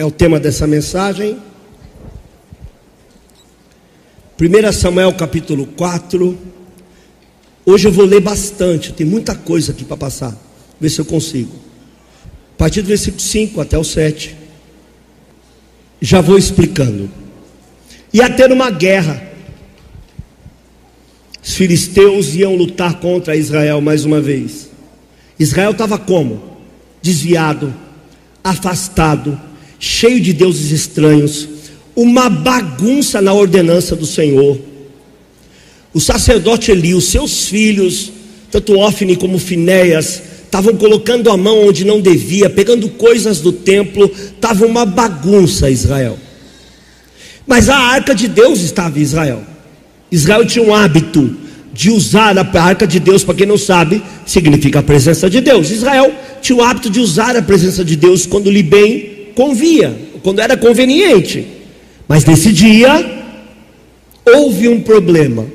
é 0.00 0.04
o 0.04 0.10
tema 0.10 0.40
dessa 0.40 0.66
mensagem. 0.66 1.36
1 4.40 4.72
Samuel 4.72 5.12
capítulo 5.12 5.66
4. 5.66 6.38
Hoje 7.66 7.86
eu 7.86 7.92
vou 7.92 8.06
ler 8.06 8.22
bastante, 8.22 8.94
tem 8.94 9.06
muita 9.06 9.34
coisa 9.34 9.72
aqui 9.72 9.84
para 9.84 9.98
passar. 9.98 10.34
Ver 10.80 10.88
se 10.88 11.02
eu 11.02 11.04
consigo. 11.04 11.54
A 12.54 12.56
partir 12.56 12.80
do 12.80 12.88
versículo 12.88 13.20
5 13.20 13.60
até 13.60 13.76
o 13.76 13.84
7. 13.84 14.34
Já 16.00 16.22
vou 16.22 16.38
explicando. 16.38 17.10
Ia 18.10 18.30
ter 18.30 18.50
uma 18.50 18.70
guerra. 18.70 19.22
Os 21.42 21.54
filisteus 21.56 22.34
iam 22.34 22.56
lutar 22.56 23.00
contra 23.00 23.36
Israel 23.36 23.82
mais 23.82 24.06
uma 24.06 24.18
vez. 24.18 24.70
Israel 25.38 25.72
estava 25.72 25.98
como? 25.98 26.56
Desviado, 27.02 27.74
afastado, 28.42 29.38
cheio 29.80 30.20
de 30.20 30.34
deuses 30.34 30.70
estranhos, 30.70 31.48
uma 31.96 32.28
bagunça 32.28 33.20
na 33.22 33.32
ordenança 33.32 33.96
do 33.96 34.04
Senhor. 34.04 34.60
O 35.92 35.98
sacerdote 35.98 36.70
Eli, 36.70 36.94
os 36.94 37.06
seus 37.06 37.46
filhos, 37.46 38.12
tanto 38.50 38.78
Ofni 38.78 39.16
como 39.16 39.38
Finéias, 39.38 40.22
estavam 40.44 40.76
colocando 40.76 41.30
a 41.30 41.36
mão 41.36 41.66
onde 41.66 41.84
não 41.84 42.00
devia, 42.00 42.50
pegando 42.50 42.90
coisas 42.90 43.40
do 43.40 43.52
templo, 43.52 44.10
estava 44.14 44.66
uma 44.66 44.84
bagunça 44.84 45.70
Israel. 45.70 46.18
Mas 47.46 47.68
a 47.68 47.76
arca 47.76 48.14
de 48.14 48.28
Deus 48.28 48.60
estava 48.60 48.98
em 48.98 49.02
Israel. 49.02 49.42
Israel 50.12 50.44
tinha 50.44 50.64
um 50.64 50.74
hábito 50.74 51.36
de 51.72 51.90
usar 51.90 52.36
a 52.36 52.62
arca 52.62 52.86
de 52.86 53.00
Deus, 53.00 53.24
para 53.24 53.34
quem 53.34 53.46
não 53.46 53.56
sabe, 53.56 54.02
significa 54.26 54.80
a 54.80 54.82
presença 54.82 55.30
de 55.30 55.40
Deus. 55.40 55.70
Israel 55.70 56.12
tinha 56.42 56.58
o 56.58 56.62
hábito 56.62 56.90
de 56.90 57.00
usar 57.00 57.34
a 57.36 57.42
presença 57.42 57.84
de 57.84 57.96
Deus 57.96 58.26
quando 58.26 58.50
lhe 58.50 58.62
bem 58.62 59.19
convia, 59.34 59.96
quando 60.22 60.40
era 60.40 60.56
conveniente. 60.56 61.46
Mas 62.08 62.24
nesse 62.24 62.52
dia, 62.52 63.24
houve 64.26 64.68
um 64.68 64.80
problema. 64.80 65.46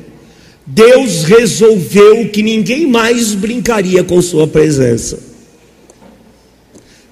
Deus 0.66 1.23
resolveu 1.23 2.30
que 2.30 2.42
ninguém 2.42 2.88
mais 2.88 3.34
brincaria 3.34 4.03
com 4.03 4.22
Sua 4.22 4.47
presença. 4.47 5.19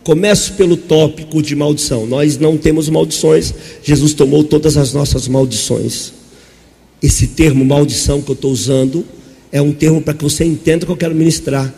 Começo 0.03 0.53
pelo 0.53 0.75
tópico 0.75 1.41
de 1.41 1.55
maldição. 1.55 2.05
Nós 2.05 2.37
não 2.37 2.57
temos 2.57 2.89
maldições, 2.89 3.53
Jesus 3.83 4.13
tomou 4.13 4.43
todas 4.43 4.75
as 4.75 4.93
nossas 4.93 5.27
maldições. 5.27 6.13
Esse 7.01 7.27
termo 7.27 7.63
maldição 7.63 8.21
que 8.21 8.31
eu 8.31 8.35
estou 8.35 8.51
usando 8.51 9.05
é 9.51 9.61
um 9.61 9.71
termo 9.71 10.01
para 10.01 10.13
que 10.13 10.23
você 10.23 10.43
entenda 10.43 10.85
que 10.85 10.91
eu 10.91 10.97
quero 10.97 11.13
ministrar 11.13 11.73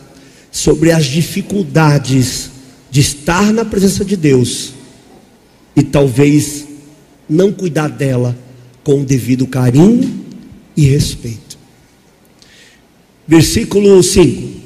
sobre 0.52 0.92
as 0.92 1.06
dificuldades 1.06 2.50
de 2.90 3.02
estar 3.02 3.52
na 3.52 3.66
presença 3.66 4.06
de 4.06 4.16
Deus 4.16 4.75
e 5.76 5.84
talvez 5.84 6.66
não 7.28 7.52
cuidar 7.52 7.90
dela 7.90 8.36
com 8.84 9.02
o 9.02 9.06
devido 9.06 9.48
carinho 9.48 10.26
e 10.78 10.86
respeito. 10.86 11.58
Versículo 13.28 14.02
5. 14.02 14.66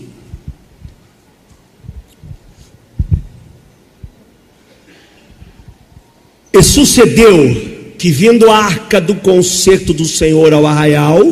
E 6.52 6.64
sucedeu 6.64 7.70
que, 7.98 8.12
vindo 8.12 8.50
a 8.50 8.58
arca 8.58 9.00
do 9.00 9.16
concerto 9.16 9.94
do 9.94 10.04
Senhor 10.04 10.54
ao 10.54 10.68
arraial, 10.68 11.24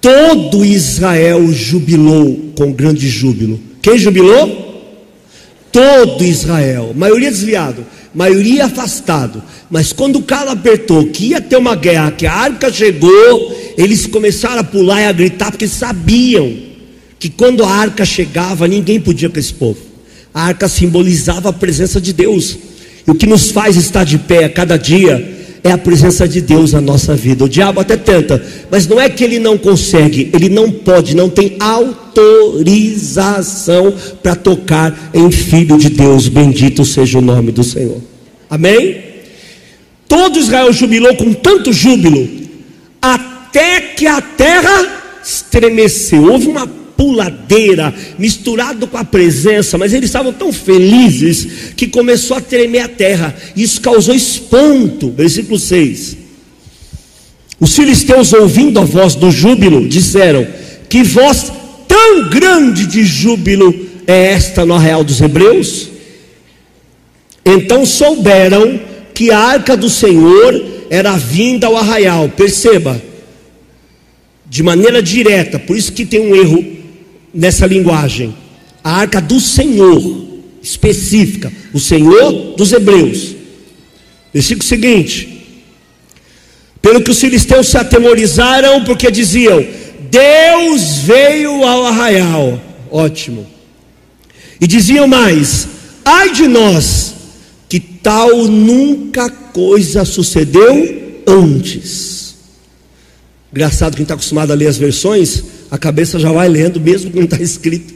todo 0.00 0.64
Israel 0.64 1.50
jubilou 1.50 2.52
com 2.54 2.72
grande 2.72 3.08
júbilo. 3.08 3.58
Quem 3.80 3.96
jubilou? 3.96 4.64
Todo 5.72 6.22
Israel, 6.22 6.92
maioria 6.94 7.30
desviado 7.30 7.84
maioria 8.16 8.64
afastado. 8.64 9.42
Mas 9.70 9.92
quando 9.92 10.16
o 10.16 10.22
calo 10.22 10.50
apertou 10.50 11.06
que 11.08 11.26
ia 11.26 11.40
ter 11.40 11.56
uma 11.56 11.76
guerra, 11.76 12.10
que 12.10 12.26
a 12.26 12.32
arca 12.32 12.72
chegou, 12.72 13.74
eles 13.76 14.06
começaram 14.06 14.60
a 14.60 14.64
pular 14.64 15.02
e 15.02 15.06
a 15.06 15.12
gritar, 15.12 15.50
porque 15.50 15.68
sabiam 15.68 16.50
que 17.18 17.28
quando 17.28 17.62
a 17.62 17.70
arca 17.70 18.06
chegava, 18.06 18.66
ninguém 18.66 18.98
podia 18.98 19.28
com 19.28 19.38
esse 19.38 19.52
povo. 19.52 19.78
A 20.32 20.44
arca 20.44 20.66
simbolizava 20.66 21.50
a 21.50 21.52
presença 21.52 22.00
de 22.00 22.12
Deus. 22.14 22.56
E 23.06 23.10
o 23.10 23.14
que 23.14 23.26
nos 23.26 23.50
faz 23.50 23.76
estar 23.76 24.04
de 24.04 24.18
pé 24.18 24.44
a 24.44 24.48
cada 24.48 24.78
dia 24.78 25.36
é 25.66 25.72
a 25.72 25.78
presença 25.78 26.28
de 26.28 26.40
Deus 26.40 26.72
na 26.72 26.80
nossa 26.80 27.16
vida. 27.16 27.44
O 27.44 27.48
diabo 27.48 27.80
até 27.80 27.96
tenta, 27.96 28.40
mas 28.70 28.86
não 28.86 29.00
é 29.00 29.08
que 29.08 29.24
ele 29.24 29.40
não 29.40 29.58
consegue, 29.58 30.30
ele 30.32 30.48
não 30.48 30.70
pode, 30.70 31.16
não 31.16 31.28
tem 31.28 31.56
autorização 31.58 32.72
para 34.22 34.36
tocar 34.36 35.10
em 35.12 35.28
filho 35.30 35.76
de 35.76 35.90
Deus. 35.90 36.28
Bendito 36.28 36.84
seja 36.84 37.18
o 37.18 37.22
nome 37.22 37.50
do 37.50 37.64
Senhor. 37.64 38.00
Amém? 38.48 39.04
Todo 40.08 40.38
Israel 40.38 40.72
jubilou 40.72 41.16
com 41.16 41.32
tanto 41.32 41.72
júbilo, 41.72 42.28
até 43.02 43.80
que 43.80 44.06
a 44.06 44.20
terra 44.20 45.18
estremeceu. 45.24 46.30
Houve 46.30 46.46
uma 46.46 46.70
puladeira, 46.96 47.94
misturado 48.18 48.86
com 48.86 48.96
a 48.96 49.04
presença, 49.04 49.76
mas 49.76 49.92
eles 49.92 50.08
estavam 50.08 50.32
tão 50.32 50.52
felizes 50.52 51.74
que 51.76 51.86
começou 51.86 52.36
a 52.36 52.40
tremer 52.40 52.80
a 52.80 52.88
terra. 52.88 53.36
Isso 53.54 53.80
causou 53.80 54.14
espanto. 54.14 55.10
Versículo 55.10 55.58
6. 55.58 56.16
Os 57.60 57.74
filisteus, 57.74 58.32
ouvindo 58.32 58.80
a 58.80 58.84
voz 58.84 59.14
do 59.14 59.30
júbilo, 59.30 59.86
disseram: 59.88 60.46
Que 60.88 61.02
voz 61.02 61.52
tão 61.86 62.28
grande 62.28 62.86
de 62.86 63.04
júbilo 63.04 63.74
é 64.06 64.32
esta 64.32 64.64
no 64.64 64.74
arraial 64.74 65.04
dos 65.04 65.20
hebreus? 65.20 65.90
Então 67.44 67.86
souberam 67.86 68.80
que 69.14 69.30
a 69.30 69.38
arca 69.38 69.76
do 69.76 69.88
Senhor 69.88 70.64
era 70.90 71.16
vinda 71.16 71.66
ao 71.66 71.76
arraial. 71.76 72.28
Perceba, 72.28 73.00
de 74.48 74.62
maneira 74.62 75.02
direta, 75.02 75.58
por 75.58 75.76
isso 75.76 75.92
que 75.92 76.04
tem 76.04 76.20
um 76.20 76.34
erro 76.34 76.75
nessa 77.36 77.66
linguagem. 77.66 78.34
A 78.82 79.00
arca 79.00 79.20
do 79.20 79.38
Senhor, 79.38 80.26
específica, 80.62 81.52
o 81.72 81.78
Senhor 81.78 82.54
dos 82.56 82.72
Hebreus. 82.72 83.36
Versículo 84.32 84.64
seguinte: 84.64 85.46
Pelo 86.80 87.02
que 87.02 87.10
os 87.10 87.20
filisteus 87.20 87.68
se 87.68 87.76
atemorizaram, 87.76 88.84
porque 88.84 89.10
diziam: 89.10 89.64
Deus 90.10 90.98
veio 90.98 91.64
ao 91.64 91.86
arraial. 91.86 92.60
Ótimo. 92.90 93.46
E 94.60 94.66
diziam 94.66 95.06
mais: 95.06 95.68
Ai 96.04 96.32
de 96.32 96.48
nós, 96.48 97.14
que 97.68 97.80
tal 97.80 98.44
nunca 98.44 99.28
coisa 99.28 100.04
sucedeu 100.04 101.22
antes. 101.26 102.36
Engraçado, 103.50 103.96
quem 103.96 104.02
está 104.02 104.14
acostumado 104.14 104.52
a 104.52 104.54
ler 104.54 104.68
as 104.68 104.76
versões, 104.76 105.42
a 105.70 105.78
cabeça 105.78 106.18
já 106.18 106.30
vai 106.30 106.48
lendo, 106.48 106.80
mesmo 106.80 107.10
que 107.10 107.16
não 107.16 107.24
está 107.24 107.40
escrito, 107.40 107.94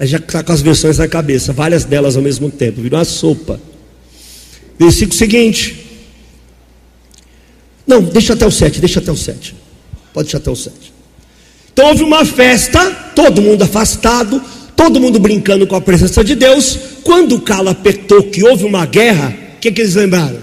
já 0.00 0.18
está 0.18 0.42
com 0.42 0.52
as 0.52 0.62
versões 0.62 0.98
na 0.98 1.08
cabeça, 1.08 1.52
várias 1.52 1.84
delas 1.84 2.16
ao 2.16 2.22
mesmo 2.22 2.50
tempo, 2.50 2.80
virou 2.80 2.98
uma 2.98 3.04
sopa. 3.04 3.60
Versículo 4.78 5.16
seguinte. 5.16 5.86
Não, 7.86 8.02
deixa 8.02 8.32
até 8.32 8.46
o 8.46 8.50
7, 8.50 8.80
deixa 8.80 9.00
até 9.00 9.12
o 9.12 9.16
7. 9.16 9.54
Pode 10.14 10.26
deixar 10.26 10.38
até 10.38 10.50
o 10.50 10.56
7. 10.56 10.74
Então 11.72 11.88
houve 11.88 12.02
uma 12.02 12.24
festa, 12.24 12.90
todo 13.14 13.42
mundo 13.42 13.62
afastado, 13.62 14.42
todo 14.76 15.00
mundo 15.00 15.18
brincando 15.18 15.66
com 15.66 15.76
a 15.76 15.80
presença 15.80 16.24
de 16.24 16.34
Deus. 16.34 16.78
Quando 17.04 17.36
o 17.36 17.40
calo 17.40 17.68
apertou 17.68 18.22
que 18.24 18.42
houve 18.42 18.64
uma 18.64 18.86
guerra, 18.86 19.34
o 19.56 19.60
que, 19.60 19.70
que 19.70 19.82
eles 19.82 19.94
lembraram? 19.94 20.40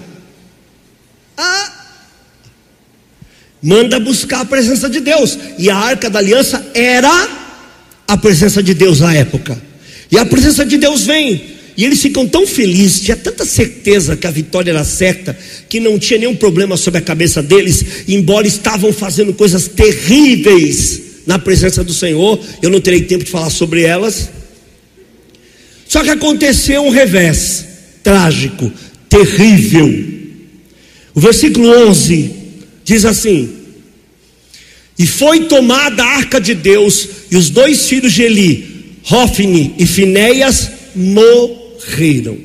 Manda 3.62 4.00
buscar 4.00 4.42
a 4.42 4.46
presença 4.46 4.90
de 4.90 5.00
Deus. 5.00 5.38
E 5.58 5.70
a 5.70 5.76
arca 5.76 6.10
da 6.10 6.20
aliança 6.20 6.66
era 6.74 7.30
a 8.08 8.18
presença 8.18 8.62
de 8.64 8.74
Deus 8.74 9.00
na 9.00 9.14
época. 9.14 9.62
E 10.12 10.18
a 10.18 10.26
presença 10.26 10.66
de 10.66 10.78
Deus 10.78 11.06
vem. 11.06 11.58
E 11.76 11.86
eles 11.86 12.02
ficam 12.02 12.28
tão 12.28 12.48
felizes, 12.48 13.02
tinha 13.02 13.16
tanta 13.16 13.46
certeza 13.46 14.16
que 14.16 14.26
a 14.26 14.32
vitória 14.32 14.72
era 14.72 14.84
certa, 14.84 15.38
que 15.70 15.80
não 15.80 16.00
tinha 16.00 16.20
nenhum 16.20 16.36
problema 16.36 16.76
sobre 16.76 16.98
a 16.98 17.04
cabeça 17.04 17.44
deles, 17.44 17.86
embora 18.08 18.48
estavam 18.48 18.92
fazendo 18.92 19.32
coisas 19.32 19.68
terríveis 19.68 21.02
na 21.28 21.38
presença 21.38 21.84
do 21.84 21.94
Senhor. 21.94 22.40
Eu 22.64 22.72
não 22.72 22.82
terei 22.82 23.02
tempo 23.02 23.26
de 23.26 23.30
falar 23.30 23.52
sobre 23.52 23.84
elas. 23.84 24.30
Só 25.88 26.04
que 26.04 26.10
aconteceu 26.10 26.82
um 26.84 26.90
revés 26.90 27.66
trágico, 28.02 28.72
terrível. 29.08 29.88
O 31.14 31.20
versículo 31.20 31.70
11 31.90 32.47
diz 32.88 33.04
assim: 33.04 33.50
E 34.98 35.06
foi 35.06 35.42
tomada 35.42 36.02
a 36.02 36.16
arca 36.16 36.40
de 36.40 36.56
Deus, 36.56 37.08
e 37.30 37.36
os 37.36 37.50
dois 37.50 37.88
filhos 37.88 38.14
de 38.14 38.24
Eli, 38.24 38.96
Hofni 39.12 39.76
e 39.78 39.86
Finéias, 39.86 40.72
morreram. 40.96 42.38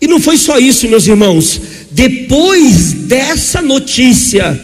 E 0.00 0.06
não 0.06 0.20
foi 0.20 0.36
só 0.36 0.58
isso, 0.58 0.88
meus 0.88 1.06
irmãos. 1.06 1.60
Depois 1.90 2.92
dessa 2.92 3.60
notícia, 3.60 4.58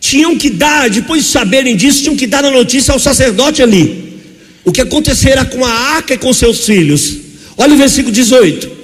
tinham 0.00 0.38
que 0.38 0.50
dar, 0.50 0.88
depois 0.88 1.24
de 1.24 1.30
saberem 1.30 1.76
disso, 1.76 2.02
tinham 2.02 2.16
que 2.16 2.26
dar 2.26 2.44
a 2.44 2.50
notícia 2.50 2.92
ao 2.92 2.98
sacerdote 2.98 3.62
ali. 3.62 4.20
O 4.64 4.72
que 4.72 4.80
acontecerá 4.80 5.44
com 5.44 5.64
a 5.64 5.70
arca 5.70 6.14
e 6.14 6.18
com 6.18 6.32
seus 6.32 6.64
filhos. 6.64 7.16
Olha 7.56 7.74
o 7.74 7.76
versículo 7.76 8.12
18. 8.12 8.75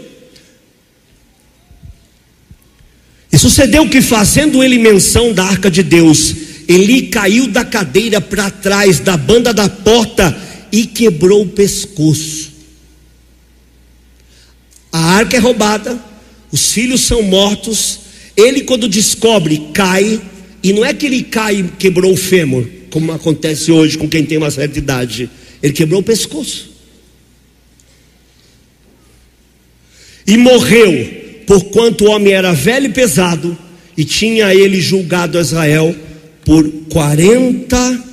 E 3.32 3.38
sucedeu 3.38 3.88
que, 3.88 4.02
fazendo 4.02 4.62
ele 4.62 4.78
menção 4.78 5.32
da 5.32 5.44
arca 5.44 5.70
de 5.70 5.82
Deus, 5.82 6.34
ele 6.68 7.02
caiu 7.08 7.46
da 7.46 7.64
cadeira 7.64 8.20
para 8.20 8.50
trás 8.50 9.00
da 9.00 9.16
banda 9.16 9.54
da 9.54 9.68
porta 9.68 10.36
e 10.70 10.84
quebrou 10.84 11.42
o 11.42 11.48
pescoço. 11.48 12.52
A 14.92 14.98
arca 14.98 15.36
é 15.36 15.40
roubada, 15.40 15.98
os 16.52 16.72
filhos 16.72 17.00
são 17.00 17.22
mortos. 17.22 18.00
Ele, 18.36 18.62
quando 18.62 18.86
descobre, 18.86 19.68
cai, 19.72 20.20
e 20.62 20.72
não 20.72 20.84
é 20.84 20.92
que 20.92 21.06
ele 21.06 21.22
cai 21.22 21.60
e 21.60 21.68
quebrou 21.78 22.12
o 22.12 22.16
fêmur, 22.16 22.66
como 22.90 23.12
acontece 23.12 23.72
hoje 23.72 23.96
com 23.96 24.08
quem 24.08 24.24
tem 24.24 24.36
uma 24.36 24.50
certa 24.50 24.78
idade. 24.78 25.30
Ele 25.62 25.72
quebrou 25.72 26.00
o 26.00 26.04
pescoço. 26.04 26.70
E 30.26 30.36
morreu, 30.36 31.21
porquanto 31.46 32.04
o 32.04 32.10
homem 32.10 32.32
era 32.32 32.52
velho 32.52 32.86
e 32.86 32.92
pesado, 32.92 33.56
e 33.96 34.04
tinha 34.04 34.54
ele 34.54 34.80
julgado 34.80 35.38
Israel 35.38 35.94
por 36.44 36.68
40 36.90 38.04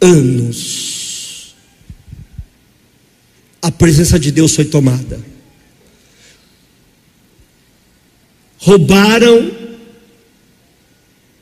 anos. 0.00 1.54
A 3.62 3.70
presença 3.70 4.18
de 4.18 4.30
Deus 4.30 4.54
foi 4.54 4.64
tomada. 4.64 5.20
Roubaram 8.58 9.50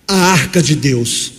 a 0.06 0.14
arca 0.14 0.62
de 0.62 0.74
Deus. 0.74 1.32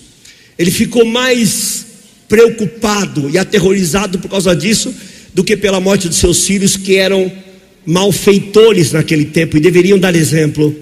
Ele 0.57 0.71
ficou 0.71 1.06
mais 1.06 1.86
preocupado 2.28 3.30
e 3.30 3.38
aterrorizado 3.38 4.19
por 4.19 4.30
causa 4.30 4.56
disso, 4.56 4.94
do 5.33 5.44
que 5.44 5.56
pela 5.56 5.80
morte 5.80 6.07
dos 6.07 6.18
seus 6.18 6.45
filhos, 6.45 6.75
que 6.75 6.95
eram 6.95 7.31
malfeitores 7.86 8.92
naquele 8.92 9.26
tempo 9.26 9.58
e 9.58 9.60
deveriam 9.60 10.00
dar 10.00 10.16
exemplo. 10.16 10.76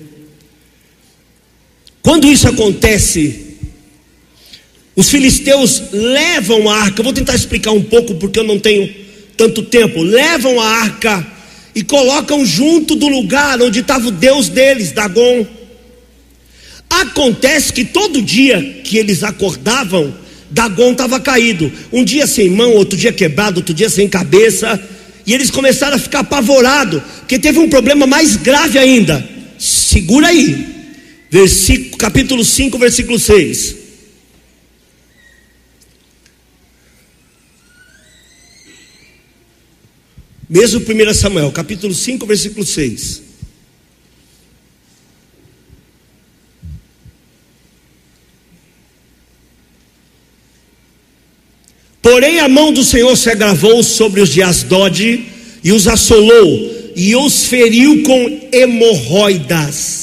Quando 2.02 2.28
isso 2.28 2.48
acontece, 2.48 3.58
os 4.96 5.10
filisteus 5.10 5.82
levam 5.92 6.70
a 6.70 6.76
arca, 6.78 7.02
vou 7.02 7.14
tentar 7.14 7.36
explicar 7.36 7.72
um 7.72 7.82
pouco 7.84 8.16
porque 8.16 8.40
eu 8.40 8.44
não 8.44 8.60
tenho 8.60 8.94
tanto 9.36 9.64
tempo. 9.64 10.02
Levam 10.02 10.60
a 10.60 10.66
arca 10.66 11.26
e 11.74 11.84
colocam 11.84 12.46
junto 12.46 12.96
do 12.96 13.08
lugar 13.08 13.62
onde 13.62 13.80
estava 13.80 14.08
o 14.08 14.12
Deus 14.12 14.50
deles, 14.50 14.92
Dagon. 14.92 15.46
Acontece 16.90 17.74
que 17.74 17.84
todo 17.84 18.22
dia 18.22 18.82
que 18.84 18.98
eles 18.98 19.24
acordavam, 19.24 20.14
Dagon 20.52 20.92
estava 20.92 21.20
caído. 21.20 21.72
Um 21.92 22.04
dia 22.04 22.28
sem 22.28 22.50
mão, 22.50 22.74
outro 22.74 22.96
dia 22.96 23.12
quebrado, 23.12 23.62
outro 23.62 23.74
dia 23.74 23.90
sem 23.90 24.08
cabeça. 24.08 24.80
E 25.26 25.34
eles 25.34 25.50
começaram 25.50 25.96
a 25.96 26.00
ficar 26.00 26.20
apavorados, 26.20 27.02
porque 27.20 27.40
teve 27.40 27.60
um 27.60 27.70
problema 27.70 28.06
mais 28.06 28.36
grave 28.36 28.78
ainda. 28.78 29.28
Segura 29.58 30.28
aí. 30.28 30.74
Versículo, 31.30 31.98
capítulo 31.98 32.44
5, 32.44 32.78
versículo 32.78 33.18
6. 33.18 33.76
Mesmo 40.50 40.80
1 40.82 41.14
Samuel, 41.16 41.52
capítulo 41.52 41.94
5, 41.94 42.26
versículo 42.26 42.66
6. 42.66 43.33
Porém, 52.04 52.40
a 52.42 52.50
mão 52.50 52.74
do 52.74 52.84
Senhor 52.84 53.16
se 53.16 53.30
agravou 53.30 53.82
sobre 53.82 54.20
os 54.20 54.28
de 54.30 54.44
Asdod 54.44 55.24
e 55.64 55.72
os 55.72 55.88
assolou 55.88 56.92
e 56.98 57.16
os 57.16 57.46
feriu 57.46 58.04
com 58.04 58.50
hemorroidas. 58.52 59.94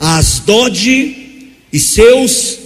Asdod 0.00 1.16
e 1.72 1.78
seus 1.78 2.58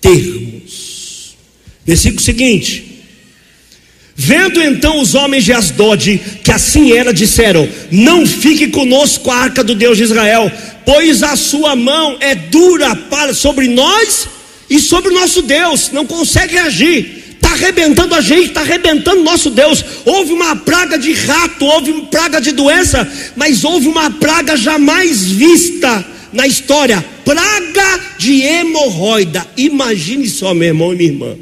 termos. 0.00 1.36
Versículo 1.84 2.22
seguinte. 2.22 2.88
Vendo 4.16 4.62
então 4.62 4.98
os 4.98 5.14
homens 5.14 5.44
de 5.44 5.52
Asdod 5.52 6.18
que 6.42 6.52
assim 6.52 6.92
era, 6.92 7.12
disseram: 7.12 7.68
Não 7.90 8.26
fique 8.26 8.68
conosco 8.68 9.30
a 9.30 9.36
arca 9.36 9.62
do 9.62 9.74
Deus 9.74 9.98
de 9.98 10.04
Israel, 10.04 10.50
pois 10.86 11.22
a 11.22 11.36
sua 11.36 11.76
mão 11.76 12.16
é 12.18 12.34
dura 12.34 12.96
para 12.96 13.34
sobre 13.34 13.68
nós 13.68 14.26
e 14.72 14.80
sobre 14.80 15.10
o 15.10 15.14
nosso 15.14 15.42
Deus, 15.42 15.90
não 15.92 16.06
consegue 16.06 16.56
agir. 16.56 17.22
Está 17.34 17.52
arrebentando 17.52 18.14
a 18.14 18.22
gente, 18.22 18.46
está 18.46 18.62
arrebentando 18.62 19.22
nosso 19.22 19.50
Deus. 19.50 19.84
Houve 20.06 20.32
uma 20.32 20.56
praga 20.56 20.98
de 20.98 21.12
rato, 21.12 21.66
houve 21.66 21.90
uma 21.90 22.06
praga 22.06 22.40
de 22.40 22.52
doença, 22.52 23.06
mas 23.36 23.64
houve 23.64 23.86
uma 23.86 24.10
praga 24.10 24.56
jamais 24.56 25.22
vista 25.22 26.04
na 26.32 26.46
história 26.46 27.04
praga 27.22 28.00
de 28.16 28.40
hemorroida. 28.40 29.46
Imagine 29.58 30.26
só, 30.28 30.54
meu 30.54 30.68
irmão 30.68 30.94
e 30.94 30.96
minha 30.96 31.10
irmã. 31.10 31.36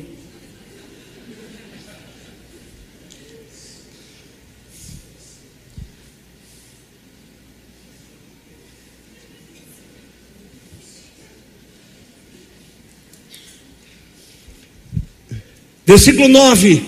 Versículo 15.90 16.28
9. 16.28 16.82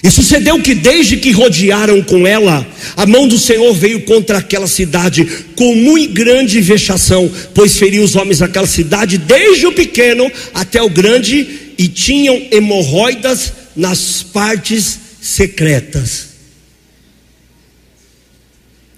E 0.00 0.08
sucedeu 0.12 0.62
que 0.62 0.72
desde 0.72 1.16
que 1.16 1.32
rodearam 1.32 2.00
com 2.04 2.24
ela, 2.24 2.64
a 2.96 3.04
mão 3.04 3.26
do 3.26 3.36
Senhor 3.36 3.74
veio 3.74 4.02
contra 4.02 4.38
aquela 4.38 4.68
cidade 4.68 5.24
com 5.56 5.74
muito 5.74 6.14
grande 6.14 6.60
vexação, 6.60 7.28
pois 7.52 7.76
feriu 7.76 8.04
os 8.04 8.14
homens 8.14 8.38
daquela 8.38 8.68
cidade, 8.68 9.18
desde 9.18 9.66
o 9.66 9.72
pequeno 9.72 10.30
até 10.54 10.80
o 10.80 10.88
grande, 10.88 11.72
e 11.76 11.88
tinham 11.88 12.46
hemorroidas 12.52 13.52
nas 13.74 14.22
partes 14.22 15.00
secretas. 15.20 16.28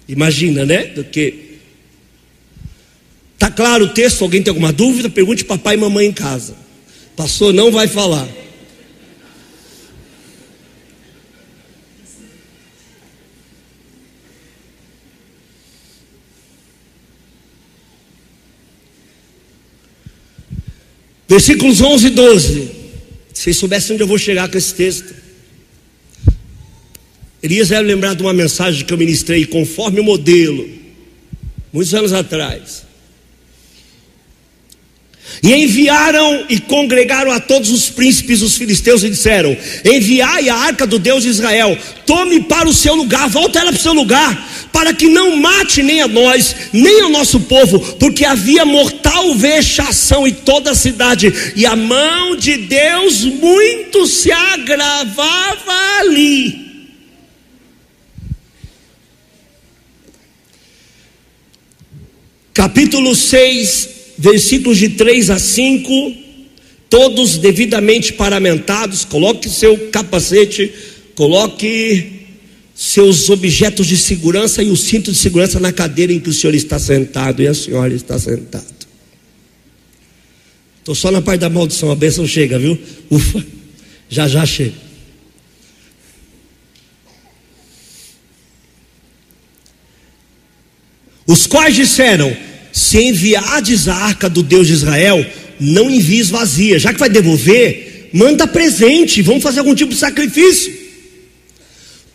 Imagina, 0.07 0.67
né? 0.67 0.83
Do 0.83 1.03
que 1.03 1.49
Tá 3.39 3.49
claro 3.49 3.85
o 3.85 3.89
texto? 3.89 4.21
Alguém 4.21 4.43
tem 4.43 4.51
alguma 4.51 4.71
dúvida? 4.71 5.09
Pergunte 5.09 5.43
papai 5.43 5.73
e 5.73 5.79
mamãe 5.79 6.05
em 6.05 6.11
casa. 6.11 6.61
Pastor 7.15 7.53
não 7.53 7.71
vai 7.71 7.87
falar. 7.87 8.27
Versículos 21.31 21.79
11 21.79 22.07
e 22.07 22.09
12. 22.09 22.71
Se 23.33 23.43
vocês 23.43 23.57
soubessem 23.57 23.93
onde 23.93 24.03
eu 24.03 24.07
vou 24.07 24.17
chegar 24.17 24.49
com 24.49 24.57
esse 24.57 24.75
texto. 24.75 25.15
Elias 27.41 27.69
deve 27.69 27.83
lembrar 27.83 28.13
de 28.15 28.21
uma 28.21 28.33
mensagem 28.33 28.85
que 28.85 28.93
eu 28.93 28.97
ministrei 28.97 29.45
conforme 29.45 30.01
o 30.01 30.03
modelo, 30.03 30.69
muitos 31.71 31.93
anos 31.93 32.11
atrás. 32.11 32.83
E 35.43 35.51
enviaram 35.53 36.45
e 36.49 36.59
congregaram 36.59 37.31
a 37.31 37.39
todos 37.39 37.71
os 37.71 37.89
príncipes 37.89 38.41
dos 38.41 38.55
filisteus 38.55 39.01
e 39.03 39.09
disseram: 39.09 39.57
Enviai 39.83 40.49
a 40.49 40.55
arca 40.55 40.85
do 40.85 40.99
Deus 40.99 41.23
de 41.23 41.29
Israel, 41.29 41.75
tome 42.05 42.41
para 42.41 42.69
o 42.69 42.73
seu 42.73 42.93
lugar, 42.93 43.27
volta 43.27 43.57
ela 43.57 43.71
para 43.71 43.79
o 43.79 43.81
seu 43.81 43.93
lugar, 43.93 44.69
para 44.71 44.93
que 44.93 45.07
não 45.07 45.35
mate 45.37 45.81
nem 45.81 45.99
a 46.01 46.07
nós, 46.07 46.55
nem 46.71 47.01
ao 47.01 47.09
nosso 47.09 47.39
povo, 47.39 47.79
porque 47.95 48.23
havia 48.23 48.65
mortal 48.65 49.33
vexação 49.33 50.27
em 50.27 50.33
toda 50.33 50.71
a 50.71 50.75
cidade, 50.75 51.33
e 51.55 51.65
a 51.65 51.75
mão 51.75 52.35
de 52.35 52.57
Deus 52.57 53.23
muito 53.23 54.05
se 54.05 54.31
agravava 54.31 55.73
ali. 56.01 56.69
Capítulo 62.53 63.15
6, 63.15 64.00
versículos 64.21 64.77
de 64.77 64.89
3 64.89 65.31
a 65.31 65.39
5, 65.39 66.13
todos 66.87 67.39
devidamente 67.39 68.13
paramentados, 68.13 69.03
coloque 69.03 69.49
seu 69.49 69.89
capacete, 69.89 70.71
coloque 71.15 72.21
seus 72.75 73.31
objetos 73.31 73.87
de 73.87 73.97
segurança 73.97 74.61
e 74.61 74.69
o 74.69 74.77
cinto 74.77 75.11
de 75.11 75.17
segurança 75.17 75.59
na 75.59 75.71
cadeira 75.71 76.13
em 76.13 76.19
que 76.19 76.29
o 76.29 76.33
senhor 76.33 76.53
está 76.53 76.77
sentado 76.77 77.41
e 77.41 77.47
a 77.47 77.53
senhora 77.55 77.91
está 77.95 78.19
sentada. 78.19 78.63
Estou 80.77 80.93
só 80.93 81.09
na 81.09 81.21
parte 81.21 81.39
da 81.39 81.49
maldição, 81.49 81.89
a 81.89 81.95
bênção 81.95 82.27
chega, 82.27 82.59
viu? 82.59 82.77
Ufa, 83.09 83.43
já 84.07 84.27
já 84.27 84.45
chega. 84.45 84.75
Os 91.25 91.47
quais 91.47 91.75
disseram: 91.75 92.35
Se 92.71 93.01
enviades 93.01 93.87
a 93.87 93.95
arca 93.95 94.29
do 94.29 94.41
Deus 94.41 94.67
de 94.67 94.73
Israel, 94.73 95.25
não 95.59 95.89
envies 95.89 96.29
vazia, 96.29 96.79
já 96.79 96.93
que 96.93 96.99
vai 96.99 97.09
devolver, 97.09 98.09
manda 98.13 98.47
presente, 98.47 99.21
vamos 99.21 99.43
fazer 99.43 99.59
algum 99.59 99.75
tipo 99.75 99.93
de 99.93 99.99
sacrifício. 99.99 100.73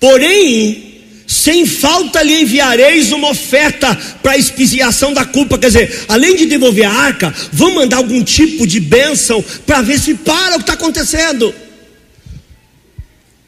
Porém, 0.01 0.87
sem 1.27 1.67
falta 1.67 2.23
lhe 2.23 2.43
enviareis 2.43 3.13
uma 3.13 3.31
oferta 3.31 3.95
para 4.23 4.39
expiação 4.39 5.13
da 5.13 5.25
culpa. 5.25 5.59
Quer 5.59 5.67
dizer, 5.67 6.05
além 6.09 6.37
de 6.37 6.47
devolver 6.47 6.87
a 6.87 6.93
arca, 6.93 7.35
vão 7.53 7.75
mandar 7.75 7.97
algum 7.99 8.23
tipo 8.23 8.67
de 8.67 8.79
bênção 8.79 9.45
para 9.67 9.83
ver 9.83 9.99
se 9.99 10.15
para 10.15 10.55
o 10.55 10.59
que 10.59 10.63
está 10.63 10.75
acontecendo. 10.75 11.55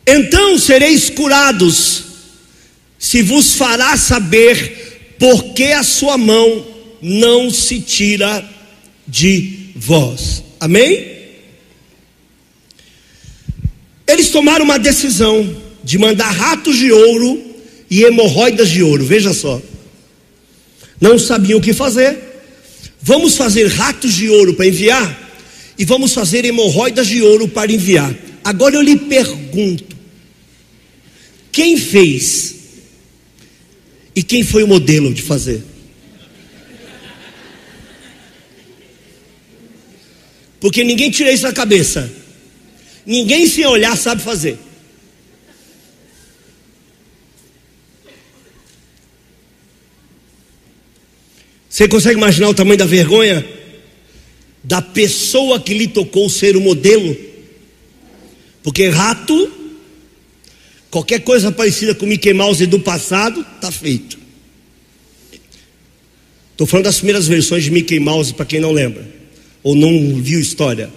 Então 0.07 0.59
sereis 0.59 1.11
curados, 1.11 2.05
se 2.99 3.23
vos 3.23 3.55
fará 3.55 3.97
saber 3.97 5.17
por 5.19 5.53
que 5.53 5.73
a 5.73 5.83
sua 5.83 6.17
mão 6.17 6.67
não 7.01 7.51
se 7.51 7.81
tira 7.81 8.49
de 9.07 9.71
vós. 9.75 10.43
Amém? 10.61 11.19
Eles 14.07 14.31
tomaram 14.31 14.65
uma 14.65 14.79
decisão 14.79 15.63
de 15.85 15.99
mandar 15.99 16.31
ratos 16.31 16.77
de 16.77 16.91
ouro 16.91 17.43
e 17.91 18.03
hemorroidas 18.03 18.71
de 18.71 18.83
ouro. 18.83 19.05
Veja 19.05 19.33
só. 19.33 19.61
Não 21.01 21.19
sabiam 21.19 21.59
o 21.59 21.63
que 21.63 21.73
fazer. 21.73 22.19
Vamos 23.01 23.37
fazer 23.37 23.69
ratos 23.69 24.15
de 24.15 24.29
ouro 24.29 24.55
para 24.55 24.67
enviar 24.67 25.29
e 25.79 25.85
vamos 25.85 26.13
fazer 26.13 26.45
hemorroidas 26.45 27.07
de 27.07 27.23
ouro 27.23 27.47
para 27.49 27.73
enviar. 27.73 28.15
Agora 28.43 28.75
eu 28.75 28.83
lhe 28.83 28.97
pergunto: 28.97 29.97
quem 31.53 31.77
fez 31.77 32.57
e 34.15 34.23
quem 34.23 34.43
foi 34.43 34.65
o 34.65 34.69
modelo 34.69 35.15
de 35.15 35.23
fazer? 35.23 35.63
Porque 40.61 40.83
ninguém 40.83 41.11
tira 41.11 41.33
isso 41.33 41.45
da 41.45 41.53
cabeça. 41.53 42.11
Ninguém 43.07 43.47
sem 43.47 43.65
olhar 43.67 43.97
sabe 43.97 44.23
fazer. 44.23 44.59
Você 51.69 51.87
consegue 51.87 52.17
imaginar 52.17 52.49
o 52.49 52.55
tamanho 52.55 52.79
da 52.79 52.87
vergonha 52.87 53.47
da 54.65 54.83
pessoa 54.83 55.61
que 55.61 55.73
lhe 55.73 55.87
tocou 55.87 56.29
ser 56.29 56.57
o 56.57 56.61
modelo? 56.61 57.17
Porque 58.63 58.89
rato, 58.89 59.51
qualquer 60.91 61.21
coisa 61.21 61.53
parecida 61.53 61.95
com 61.95 62.05
Mickey 62.05 62.35
Mouse 62.35 62.67
do 62.67 62.81
passado, 62.81 63.47
está 63.55 63.71
feito. 63.71 64.19
Estou 66.51 66.67
falando 66.67 66.87
das 66.87 66.97
primeiras 66.97 67.29
versões 67.29 67.63
de 67.63 67.71
Mickey 67.71 68.01
Mouse, 68.01 68.35
para 68.35 68.45
quem 68.45 68.59
não 68.59 68.73
lembra, 68.73 69.07
ou 69.69 69.75
não 69.77 70.15
viu 70.23 70.41
história. 70.41 70.89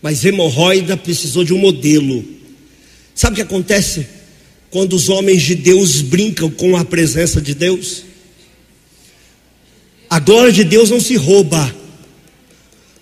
Mas 0.00 0.24
hemorroida 0.24 0.96
precisou 0.96 1.42
de 1.42 1.52
um 1.52 1.58
modelo. 1.58 2.24
Sabe 3.12 3.32
o 3.32 3.36
que 3.36 3.42
acontece 3.42 4.06
quando 4.70 4.92
os 4.92 5.08
homens 5.08 5.42
de 5.42 5.56
Deus 5.56 6.00
brincam 6.00 6.48
com 6.48 6.76
a 6.76 6.84
presença 6.84 7.40
de 7.40 7.54
Deus? 7.56 8.04
A 10.08 10.20
glória 10.20 10.52
de 10.52 10.62
Deus 10.62 10.90
não 10.90 11.00
se 11.00 11.16
rouba. 11.16 11.58
A 11.58 11.72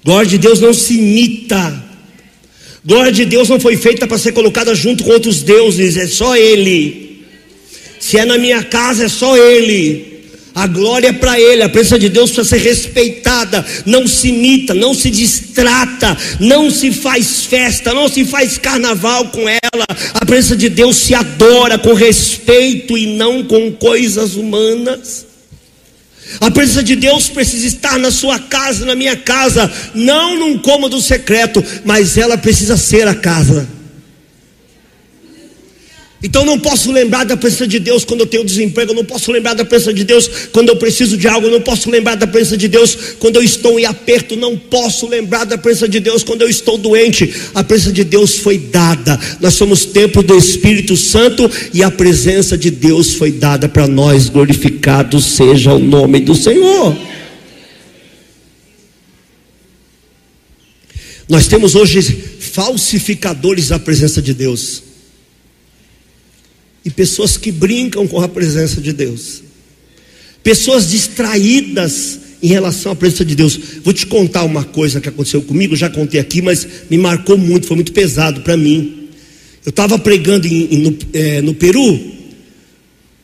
glória 0.03 0.31
de 0.31 0.39
Deus 0.39 0.61
não 0.61 0.73
se 0.73 0.95
imita. 0.95 1.59
A 1.59 1.85
glória 2.87 3.13
de 3.13 3.27
Deus 3.27 3.51
não 3.51 3.61
foi 3.61 3.77
feita 3.77 4.07
para 4.07 4.17
ser 4.17 4.33
colocada 4.33 4.75
junto 4.75 5.05
com 5.05 5.11
outros 5.11 5.43
deuses, 5.43 5.99
é 5.99 6.07
só 6.07 6.35
Ele. 6.39 7.27
Se 8.01 8.17
é 8.17 8.25
na 8.25 8.39
minha 8.39 8.65
casa, 8.65 9.05
é 9.05 9.09
só 9.11 9.37
Ele. 9.37 10.14
A 10.55 10.69
glória 10.69 11.09
é 11.09 11.13
para 11.13 11.39
Ele, 11.41 11.65
a 11.65 11.69
presença 11.69 11.99
de 11.99 12.09
Deus 12.09 12.31
precisa 12.31 12.57
ser 12.57 12.63
respeitada, 12.63 13.67
não 13.85 14.07
se 14.07 14.29
imita, 14.29 14.73
não 14.73 14.95
se 14.95 15.11
distrata, 15.11 16.17
não 16.39 16.71
se 16.71 16.93
faz 16.93 17.45
festa, 17.45 17.93
não 17.93 18.09
se 18.09 18.25
faz 18.25 18.57
carnaval 18.57 19.27
com 19.31 19.49
ela. 19.49 19.87
A 20.15 20.25
presença 20.25 20.55
de 20.55 20.69
Deus 20.69 20.97
se 20.97 21.13
adora 21.13 21.77
com 21.77 21.93
respeito 21.93 22.97
e 22.97 23.17
não 23.17 23.43
com 23.43 23.73
coisas 23.73 24.37
humanas. 24.37 25.27
A 26.41 26.51
presença 26.53 26.85
de 26.85 26.95
Deus 26.95 27.29
precisa 27.29 27.67
estar 27.67 27.99
na 27.99 28.13
sua 28.13 28.39
casa, 28.39 28.87
na 28.87 28.95
minha 28.95 29.17
casa, 29.17 29.71
não 29.93 30.39
num 30.39 30.59
cômodo 30.59 31.01
secreto, 31.01 31.65
mas 31.85 32.17
ela 32.17 32.39
precisa 32.39 32.77
ser 32.77 33.09
a 33.09 33.15
casa. 33.15 33.74
Então 36.25 36.43
não 36.43 36.59
posso 36.59 36.91
lembrar 36.91 37.25
da 37.25 37.37
presença 37.37 37.67
de 37.67 37.79
Deus 37.79 38.03
quando 38.03 38.21
eu 38.21 38.27
tenho 38.27 38.43
desemprego, 38.43 38.95
não 38.95 39.05
posso 39.05 39.31
lembrar 39.31 39.53
da 39.53 39.63
presença 39.63 39.93
de 39.93 40.05
Deus 40.05 40.49
quando 40.51 40.71
eu 40.71 40.77
preciso 40.77 41.19
de 41.19 41.29
algo, 41.29 41.51
não 41.51 41.61
posso 41.61 41.91
lembrar 41.91 42.15
da 42.15 42.27
presença 42.27 42.57
de 42.57 42.67
Deus 42.67 42.97
quando 43.19 43.37
eu 43.37 43.43
estou 43.43 43.79
em 43.79 43.85
aperto, 43.85 44.35
não 44.35 44.57
posso 44.57 45.07
lembrar 45.07 45.45
da 45.45 45.59
presença 45.59 45.87
de 45.87 46.01
Deus 46.01 46.23
quando 46.23 46.41
eu 46.41 46.49
estou 46.49 46.79
doente. 46.79 47.31
A 47.55 47.63
presença 47.63 47.93
de 47.93 48.05
Deus 48.05 48.39
foi 48.39 48.57
dada. 48.57 49.21
Nós 49.39 49.53
somos 49.53 49.85
templo 49.85 50.23
do 50.23 50.35
Espírito 50.35 50.97
Santo 50.97 51.51
e 51.75 51.83
a 51.83 51.91
presença 51.91 52.57
de 52.57 52.71
Deus 52.71 53.13
foi 53.13 53.31
dada 53.31 53.69
para 53.69 53.87
nós. 53.87 54.31
Glorificado 54.31 55.21
seja 55.21 55.75
o 55.75 55.79
nome 55.79 56.21
do 56.21 56.35
Senhor. 56.35 56.97
Nós 61.29 61.47
temos 61.47 61.75
hoje 61.75 62.01
falsificadores 62.41 63.69
da 63.69 63.79
presença 63.79 64.23
de 64.23 64.33
Deus 64.33 64.94
e 66.85 66.91
pessoas 66.91 67.37
que 67.37 67.51
brincam 67.51 68.07
com 68.07 68.21
a 68.21 68.29
presença 68.29 68.81
de 68.81 68.93
Deus, 68.93 69.43
pessoas 70.43 70.91
distraídas 70.91 72.21
em 72.43 72.49
relação 72.49 72.93
à 72.93 72.97
presença 72.97 73.25
de 73.25 73.35
Deus. 73.35 73.59
Vou 73.83 73.95
te 73.95 74.07
contar 74.07 74.45
uma 74.45 74.65
coisa 74.65 75.01
que 75.01 75.09
aconteceu 75.09 75.41
comigo, 75.41 75.75
já 75.75 75.89
contei 75.89 76.21
aqui, 76.21 76.43
mas 76.43 76.67
me 76.91 76.99
marcou 76.99 77.39
muito, 77.39 77.67
foi 77.67 77.77
muito 77.77 77.93
pesado 77.93 78.43
para 78.43 78.57
mim. 78.57 79.09
Eu 79.65 79.71
estava 79.71 79.99
pregando 79.99 80.47
em, 80.47 80.75
em, 80.75 80.79
no, 80.79 80.99
é, 81.15 81.41
no 81.41 81.55
Peru, 81.55 81.99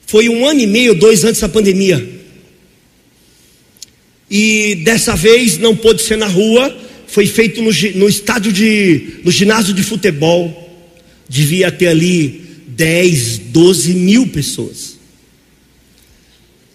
foi 0.07 0.29
um 0.29 0.47
ano 0.47 0.61
e 0.61 0.67
meio, 0.67 0.95
dois 0.95 1.23
antes 1.23 1.41
da 1.41 1.49
pandemia. 1.49 2.21
E 4.31 4.77
dessa 4.77 5.15
vez 5.15 5.59
não 5.59 5.77
pôde 5.77 6.03
ser 6.03 6.17
na 6.17 6.27
rua, 6.27 6.75
foi 7.07 7.27
feito 7.27 7.61
no, 7.61 7.71
no 7.97 8.09
estádio 8.09 8.53
de, 8.53 9.19
no 9.23 9.31
ginásio 9.31 9.75
de 9.75 9.83
futebol. 9.83 10.69
Devia 11.29 11.71
ter 11.71 11.89
ali 11.89 12.50
10, 12.77 13.39
12 13.39 13.95
mil 13.95 14.27
pessoas. 14.29 14.97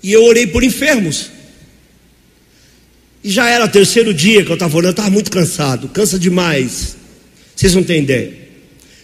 E 0.01 0.11
eu 0.11 0.23
orei 0.23 0.47
por 0.47 0.63
enfermos. 0.63 1.31
E 3.23 3.31
já 3.31 3.49
era 3.49 3.65
o 3.65 3.69
terceiro 3.69 4.13
dia 4.13 4.43
que 4.43 4.51
eu 4.51 4.53
estava 4.53 4.77
orando, 4.77 4.89
eu 4.89 4.91
estava 4.91 5.09
muito 5.09 5.31
cansado, 5.31 5.89
cansa 5.89 6.19
demais. 6.19 6.95
Vocês 7.55 7.73
não 7.73 7.83
têm 7.83 8.03
ideia. 8.03 8.31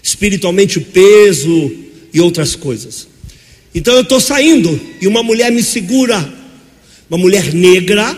Espiritualmente 0.03 0.77
o 0.77 0.81
peso 0.81 1.71
e 2.13 2.21
outras 2.21 2.55
coisas. 2.55 3.07
Então 3.74 3.95
eu 3.95 4.01
estou 4.01 4.19
saindo 4.19 4.79
e 5.01 5.07
uma 5.07 5.24
mulher 5.24 5.51
me 5.51 5.63
segura, 5.63 6.31
uma 7.10 7.17
mulher 7.17 7.53
negra, 7.53 8.15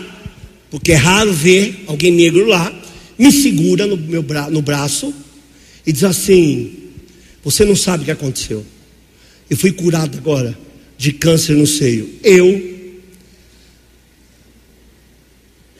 porque 0.70 0.92
é 0.92 0.96
raro 0.96 1.32
ver 1.32 1.84
alguém 1.86 2.10
negro 2.10 2.44
lá, 2.44 2.72
me 3.18 3.30
segura 3.30 3.86
no 3.86 3.96
meu 3.96 4.22
bra 4.22 4.50
no 4.50 4.60
braço 4.60 5.14
e 5.86 5.92
diz 5.92 6.04
assim: 6.04 6.83
Você 7.44 7.64
não 7.64 7.76
sabe 7.76 8.02
o 8.02 8.04
que 8.06 8.10
aconteceu. 8.10 8.64
Eu 9.48 9.56
fui 9.56 9.72
curado 9.72 10.16
agora 10.16 10.56
de 10.96 11.12
câncer 11.12 11.54
no 11.54 11.66
seio. 11.66 12.08
Eu. 12.22 12.74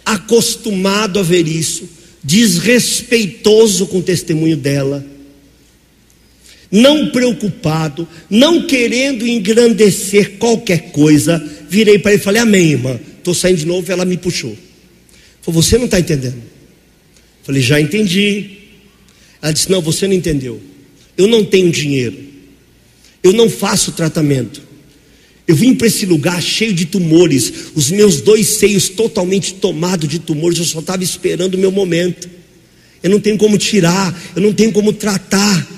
acostumado 0.04 1.18
a 1.18 1.22
ver 1.22 1.48
isso, 1.48 1.88
desrespeitoso 2.22 3.86
com 3.86 3.98
o 3.98 4.02
testemunho 4.02 4.56
dela, 4.56 5.04
não 6.70 7.10
preocupado, 7.10 8.06
não 8.28 8.66
querendo 8.66 9.26
engrandecer 9.26 10.32
qualquer 10.38 10.90
coisa, 10.90 11.38
virei 11.68 11.98
para 11.98 12.12
ele 12.12 12.20
e 12.20 12.24
falei: 12.24 12.42
Amém, 12.42 12.72
irmã. 12.72 13.00
Estou 13.18 13.32
saindo 13.32 13.58
de 13.58 13.66
novo. 13.66 13.90
Ela 13.90 14.04
me 14.04 14.16
puxou. 14.16 14.56
Falei: 15.40 15.62
Você 15.62 15.78
não 15.78 15.84
está 15.84 16.00
entendendo. 16.00 16.42
Falei: 17.44 17.62
Já 17.62 17.80
entendi. 17.80 18.58
Ela 19.40 19.52
disse: 19.52 19.70
Não, 19.70 19.80
você 19.80 20.08
não 20.08 20.14
entendeu. 20.14 20.60
Eu 21.16 21.26
não 21.26 21.44
tenho 21.44 21.70
dinheiro. 21.70 22.16
Eu 23.22 23.32
não 23.32 23.48
faço 23.48 23.92
tratamento. 23.92 24.62
Eu 25.46 25.54
vim 25.54 25.74
para 25.74 25.86
esse 25.86 26.06
lugar 26.06 26.42
cheio 26.42 26.72
de 26.72 26.86
tumores, 26.86 27.52
os 27.74 27.90
meus 27.90 28.20
dois 28.22 28.46
seios 28.46 28.88
totalmente 28.88 29.54
tomados 29.54 30.08
de 30.08 30.18
tumores, 30.18 30.58
eu 30.58 30.64
só 30.64 30.80
estava 30.80 31.04
esperando 31.04 31.54
o 31.54 31.58
meu 31.58 31.70
momento. 31.70 32.28
Eu 33.02 33.10
não 33.10 33.20
tenho 33.20 33.36
como 33.36 33.58
tirar, 33.58 34.18
eu 34.34 34.40
não 34.40 34.54
tenho 34.54 34.72
como 34.72 34.92
tratar. 34.92 35.68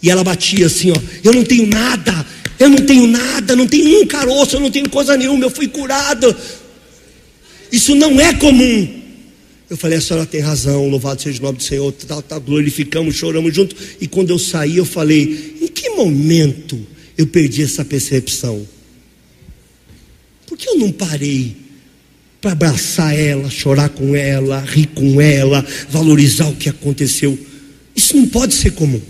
E 0.00 0.08
ela 0.08 0.22
batia 0.22 0.66
assim, 0.66 0.92
ó, 0.92 0.96
eu 1.24 1.32
não 1.32 1.42
tenho 1.42 1.66
nada, 1.66 2.24
eu 2.60 2.68
não 2.68 2.78
tenho 2.78 3.06
nada, 3.08 3.56
não 3.56 3.66
tenho 3.66 4.00
um 4.00 4.06
caroço, 4.06 4.54
eu 4.54 4.60
não 4.60 4.70
tenho 4.70 4.88
coisa 4.88 5.16
nenhuma, 5.16 5.44
eu 5.44 5.50
fui 5.50 5.66
curado. 5.66 6.36
Isso 7.72 7.96
não 7.96 8.20
é 8.20 8.32
comum. 8.34 9.02
Eu 9.68 9.76
falei, 9.76 9.98
a 9.98 10.00
senhora 10.00 10.24
tem 10.24 10.40
razão, 10.40 10.88
louvado 10.88 11.20
seja 11.20 11.40
o 11.40 11.42
nome 11.42 11.58
do 11.58 11.64
Senhor, 11.64 11.90
tá, 11.92 12.22
tá, 12.22 12.38
glorificamos, 12.38 13.16
choramos 13.16 13.54
junto. 13.54 13.74
E 14.00 14.06
quando 14.06 14.30
eu 14.30 14.38
saí, 14.38 14.76
eu 14.76 14.84
falei, 14.84 15.56
em 15.60 15.66
que 15.66 15.90
momento 15.90 16.78
eu 17.18 17.26
perdi 17.26 17.62
essa 17.62 17.84
percepção. 17.84 18.66
Por 20.46 20.56
que 20.56 20.68
eu 20.68 20.78
não 20.78 20.92
parei 20.92 21.56
para 22.40 22.52
abraçar 22.52 23.18
ela, 23.18 23.50
chorar 23.50 23.88
com 23.88 24.14
ela, 24.14 24.60
rir 24.60 24.86
com 24.86 25.20
ela, 25.20 25.66
valorizar 25.90 26.46
o 26.46 26.54
que 26.54 26.68
aconteceu? 26.68 27.36
Isso 27.94 28.16
não 28.16 28.28
pode 28.28 28.54
ser 28.54 28.70
comum. 28.72 29.00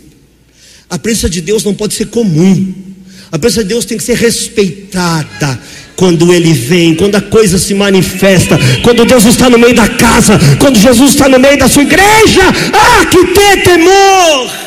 A 0.88 0.98
presença 0.98 1.28
de 1.28 1.42
Deus 1.42 1.64
não 1.64 1.74
pode 1.74 1.92
ser 1.92 2.06
comum. 2.06 2.72
A 3.30 3.38
presença 3.38 3.62
de 3.62 3.68
Deus 3.68 3.84
tem 3.84 3.98
que 3.98 4.04
ser 4.04 4.16
respeitada 4.16 5.60
quando 5.96 6.32
Ele 6.32 6.52
vem, 6.52 6.94
quando 6.94 7.16
a 7.16 7.20
coisa 7.20 7.58
se 7.58 7.74
manifesta, 7.74 8.58
quando 8.82 9.04
Deus 9.04 9.24
está 9.24 9.48
no 9.50 9.58
meio 9.58 9.74
da 9.74 9.88
casa, 9.88 10.38
quando 10.60 10.78
Jesus 10.78 11.12
está 11.12 11.28
no 11.28 11.38
meio 11.38 11.58
da 11.58 11.68
sua 11.68 11.82
igreja. 11.82 12.42
Ah, 12.72 13.06
que 13.06 13.24
ter 13.28 13.62
temor! 13.62 14.66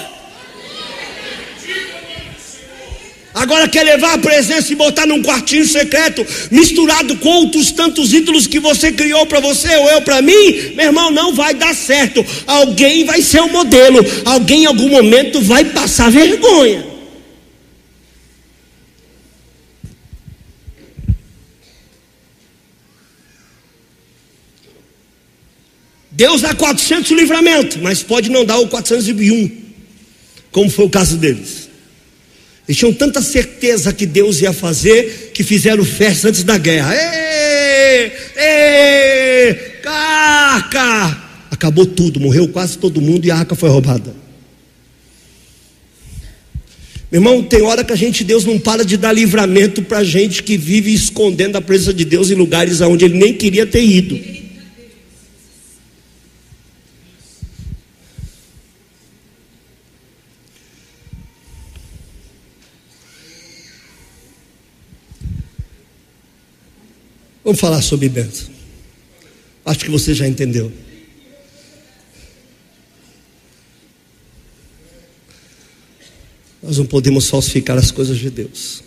Agora 3.39 3.69
quer 3.69 3.83
levar 3.83 4.15
a 4.15 4.17
presença 4.17 4.73
e 4.73 4.75
botar 4.75 5.05
num 5.05 5.21
quartinho 5.21 5.65
secreto, 5.65 6.25
misturado 6.51 7.15
com 7.17 7.29
outros 7.29 7.71
tantos 7.71 8.11
ídolos 8.11 8.47
que 8.47 8.59
você 8.59 8.91
criou 8.91 9.25
para 9.27 9.39
você 9.39 9.73
ou 9.77 9.89
eu 9.89 10.01
para 10.01 10.21
mim, 10.21 10.73
meu 10.75 10.87
irmão, 10.87 11.09
não 11.09 11.33
vai 11.33 11.53
dar 11.53 11.73
certo. 11.73 12.25
Alguém 12.45 13.05
vai 13.05 13.21
ser 13.21 13.39
o 13.39 13.47
modelo, 13.47 14.05
alguém 14.25 14.63
em 14.63 14.65
algum 14.65 14.89
momento 14.89 15.39
vai 15.41 15.63
passar 15.63 16.11
vergonha. 16.11 16.98
Deus 26.19 26.41
dá 26.41 26.53
400 26.53 27.11
livramento, 27.11 27.79
mas 27.81 28.03
pode 28.03 28.29
não 28.29 28.43
dar 28.43 28.57
o 28.57 28.67
401, 28.67 29.49
como 30.51 30.69
foi 30.69 30.83
o 30.83 30.89
caso 30.89 31.15
deles. 31.15 31.69
Eles 32.67 32.77
tinham 32.77 32.91
tanta 32.91 33.21
certeza 33.21 33.93
que 33.93 34.05
Deus 34.05 34.41
ia 34.41 34.51
fazer 34.51 35.31
que 35.33 35.45
fizeram 35.45 35.85
festa 35.85 36.27
antes 36.27 36.43
da 36.43 36.57
guerra. 36.57 36.93
Ê, 36.93 38.11
ê, 38.35 39.55
arca! 39.85 41.23
Acabou 41.51 41.85
tudo, 41.85 42.19
morreu 42.19 42.49
quase 42.49 42.77
todo 42.77 42.99
mundo 42.99 43.25
e 43.25 43.31
a 43.31 43.37
arca 43.37 43.55
foi 43.55 43.69
roubada. 43.69 44.13
Meu 47.09 47.21
irmão, 47.21 47.41
tem 47.43 47.61
hora 47.61 47.81
que 47.81 47.93
a 47.93 47.95
gente, 47.95 48.25
Deus 48.25 48.43
não 48.43 48.59
para 48.59 48.83
de 48.83 48.97
dar 48.97 49.13
livramento 49.13 49.81
para 49.83 50.03
gente 50.03 50.43
que 50.43 50.57
vive 50.57 50.93
escondendo 50.93 51.55
a 51.55 51.61
presença 51.61 51.93
de 51.93 52.03
Deus 52.03 52.29
em 52.29 52.35
lugares 52.35 52.81
aonde 52.81 53.05
ele 53.05 53.17
nem 53.17 53.33
queria 53.33 53.65
ter 53.65 53.85
ido. 53.85 54.38
Vamos 67.49 67.61
falar 67.61 67.81
sobre 67.81 68.07
bênção. 68.09 68.47
Acho 69.65 69.79
que 69.79 69.89
você 69.89 70.13
já 70.13 70.27
entendeu. 70.27 70.71
Nós 76.61 76.77
não 76.77 76.85
podemos 76.85 77.27
falsificar 77.27 77.75
as 77.75 77.89
coisas 77.89 78.19
de 78.19 78.29
Deus. 78.29 78.83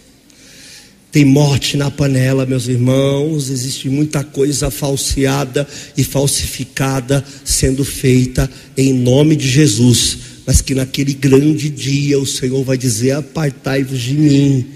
Tem 1.10 1.24
morte 1.24 1.76
na 1.76 1.90
panela, 1.90 2.46
meus 2.46 2.68
irmãos. 2.68 3.50
Existe 3.50 3.88
muita 3.88 4.22
coisa 4.22 4.70
falseada 4.70 5.66
e 5.96 6.04
falsificada 6.04 7.24
sendo 7.44 7.84
feita 7.84 8.48
em 8.76 8.92
nome 8.92 9.34
de 9.34 9.48
Jesus. 9.48 10.18
Mas 10.46 10.60
que 10.60 10.72
naquele 10.72 11.14
grande 11.14 11.68
dia 11.68 12.16
o 12.16 12.24
Senhor 12.24 12.62
vai 12.62 12.78
dizer: 12.78 13.10
Apartai-vos 13.10 14.00
de 14.00 14.14
mim, 14.14 14.66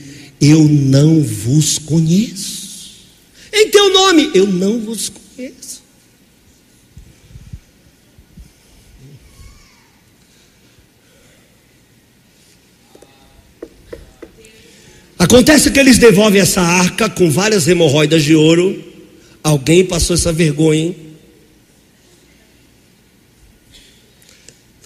eu 0.40 0.64
não 0.64 1.22
vos 1.22 1.78
conheço 1.78 2.65
em 3.56 3.70
teu 3.70 3.92
nome, 3.92 4.30
eu 4.34 4.46
não 4.46 4.80
vos 4.80 5.08
conheço. 5.08 5.82
Acontece 15.18 15.70
que 15.70 15.80
eles 15.80 15.98
devolvem 15.98 16.40
essa 16.40 16.60
arca 16.60 17.08
com 17.08 17.30
várias 17.30 17.66
hemorroidas 17.66 18.22
de 18.22 18.34
ouro. 18.34 18.82
Alguém 19.42 19.84
passou 19.84 20.14
essa 20.14 20.32
vergonha, 20.32 20.80
hein? 20.80 21.05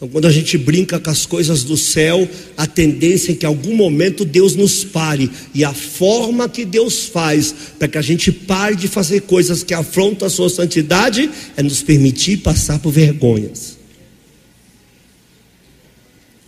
Então, 0.01 0.09
quando 0.09 0.27
a 0.27 0.33
gente 0.33 0.57
brinca 0.57 0.99
com 0.99 1.11
as 1.11 1.27
coisas 1.27 1.63
do 1.63 1.77
céu, 1.77 2.27
a 2.57 2.67
tendência 2.67 3.33
é 3.33 3.35
que 3.35 3.45
em 3.45 3.49
algum 3.49 3.77
momento 3.77 4.25
Deus 4.25 4.57
nos 4.57 4.83
pare. 4.83 5.31
E 5.53 5.63
a 5.63 5.75
forma 5.75 6.49
que 6.49 6.65
Deus 6.65 7.05
faz 7.05 7.55
para 7.79 7.87
que 7.87 7.99
a 7.99 8.03
gente 8.03 8.33
pare 8.33 8.77
de 8.77 8.89
fazer 8.89 9.21
coisas 9.21 9.63
que 9.63 9.75
afrontam 9.75 10.27
a 10.27 10.31
sua 10.31 10.49
santidade 10.49 11.31
é 11.55 11.63
nos 11.63 11.83
permitir 11.83 12.39
passar 12.39 12.79
por 12.79 12.91
vergonhas. 12.91 13.77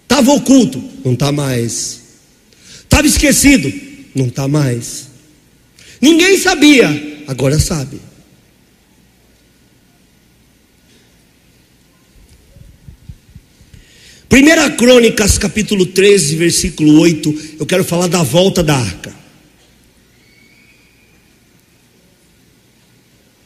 Estava 0.04 0.32
oculto, 0.32 0.82
não 1.04 1.12
está 1.12 1.30
mais. 1.30 2.00
Estava 2.84 3.06
esquecido, 3.06 3.70
não 4.14 4.28
está 4.28 4.48
mais. 4.48 5.08
Ninguém 6.00 6.38
sabia, 6.38 7.24
agora 7.26 7.58
sabe. 7.58 8.00
1 14.32 14.76
Crônicas, 14.78 15.36
capítulo 15.36 15.84
13, 15.84 16.36
versículo 16.36 16.98
8, 17.00 17.56
eu 17.60 17.66
quero 17.66 17.84
falar 17.84 18.06
da 18.06 18.22
volta 18.22 18.62
da 18.62 18.74
arca. 18.74 19.14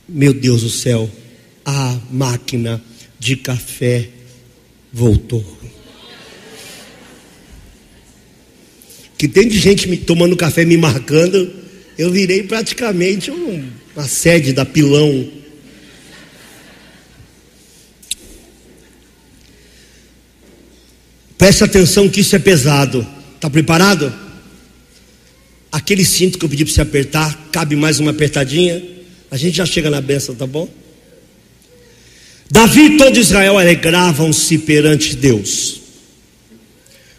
Meu 0.09 0.33
Deus 0.33 0.63
do 0.63 0.71
céu, 0.71 1.11
a 1.65 1.99
máquina 2.09 2.81
de 3.19 3.35
café 3.35 4.09
voltou. 4.93 5.45
Que 9.19 9.27
tem 9.27 9.49
de 9.49 9.59
gente 9.59 9.89
me 9.89 9.97
tomando 9.97 10.37
café 10.37 10.65
me 10.65 10.77
marcando, 10.77 11.53
eu 11.99 12.13
virei 12.13 12.45
praticamente 12.45 13.29
um, 13.29 13.69
uma 13.97 14.07
sede 14.07 14.53
da 14.53 14.65
pilão. 14.65 15.33
Preste 21.39 21.65
atenção 21.65 22.09
que 22.09 22.21
isso 22.21 22.35
é 22.35 22.39
pesado. 22.39 23.07
Está 23.35 23.51
preparado? 23.51 24.13
Aquele 25.71 26.05
cinto 26.05 26.39
que 26.39 26.45
eu 26.45 26.49
pedi 26.49 26.65
para 26.65 26.73
você 26.73 26.81
apertar, 26.81 27.49
cabe 27.53 27.77
mais 27.77 28.01
uma 28.01 28.11
apertadinha. 28.11 28.83
A 29.31 29.37
gente 29.37 29.57
já 29.57 29.67
chega 29.67 29.91
na 29.91 30.01
benção, 30.01 30.35
tá 30.35 30.47
bom? 30.47 30.69
Davi 32.51 32.95
e 32.95 32.97
todo 32.97 33.19
Israel 33.19 33.59
alegravam-se 33.59 34.59
perante 34.59 35.17
Deus. 35.17 35.81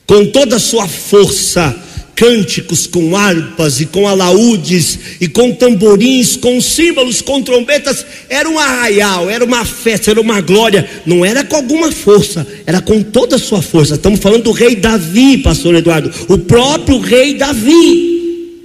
Com 0.05 0.25
toda 0.27 0.55
a 0.55 0.59
sua 0.59 0.87
força, 0.87 1.75
cânticos 2.17 2.87
com 2.87 3.15
harpas 3.15 3.79
e 3.79 3.85
com 3.85 4.07
alaúdes 4.07 4.97
e 5.21 5.27
com 5.27 5.53
tamborins, 5.53 6.35
com 6.35 6.59
símbolos, 6.59 7.21
com 7.21 7.43
trombetas, 7.43 8.03
era 8.27 8.49
um 8.49 8.57
arraial, 8.57 9.29
era 9.29 9.45
uma 9.45 9.63
festa, 9.63 10.09
era 10.09 10.19
uma 10.19 10.41
glória, 10.41 10.89
não 11.05 11.23
era 11.23 11.43
com 11.43 11.55
alguma 11.55 11.91
força, 11.91 12.45
era 12.65 12.81
com 12.81 13.03
toda 13.03 13.35
a 13.35 13.39
sua 13.39 13.61
força. 13.61 13.93
Estamos 13.93 14.19
falando 14.19 14.45
do 14.45 14.51
rei 14.51 14.75
Davi, 14.75 15.37
pastor 15.37 15.75
Eduardo, 15.75 16.11
o 16.27 16.39
próprio 16.39 16.99
rei 16.99 17.35
Davi. 17.35 18.63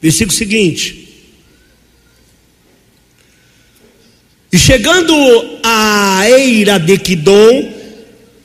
Versículo 0.00 0.36
seguinte: 0.36 1.08
E 4.52 4.56
chegando 4.56 5.12
à 5.64 6.22
eira 6.28 6.78
de 6.78 6.98
Quidom, 6.98 7.81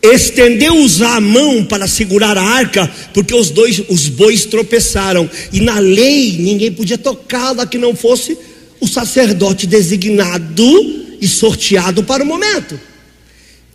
estendeu 0.01 0.75
Uzá 0.75 1.15
a 1.15 1.21
mão 1.21 1.65
para 1.65 1.87
segurar 1.87 2.37
a 2.37 2.43
arca, 2.43 2.87
porque 3.13 3.33
os 3.33 3.49
dois, 3.49 3.81
os 3.89 4.07
bois 4.09 4.45
tropeçaram, 4.45 5.29
e 5.51 5.59
na 5.59 5.79
lei 5.79 6.37
ninguém 6.37 6.71
podia 6.71 6.97
tocá-la 6.97 7.65
que 7.65 7.77
não 7.77 7.95
fosse 7.95 8.37
o 8.79 8.87
sacerdote 8.87 9.65
designado 9.65 11.07
e 11.19 11.27
sorteado 11.27 12.03
para 12.03 12.23
o 12.23 12.27
momento. 12.27 12.75
O 12.75 12.79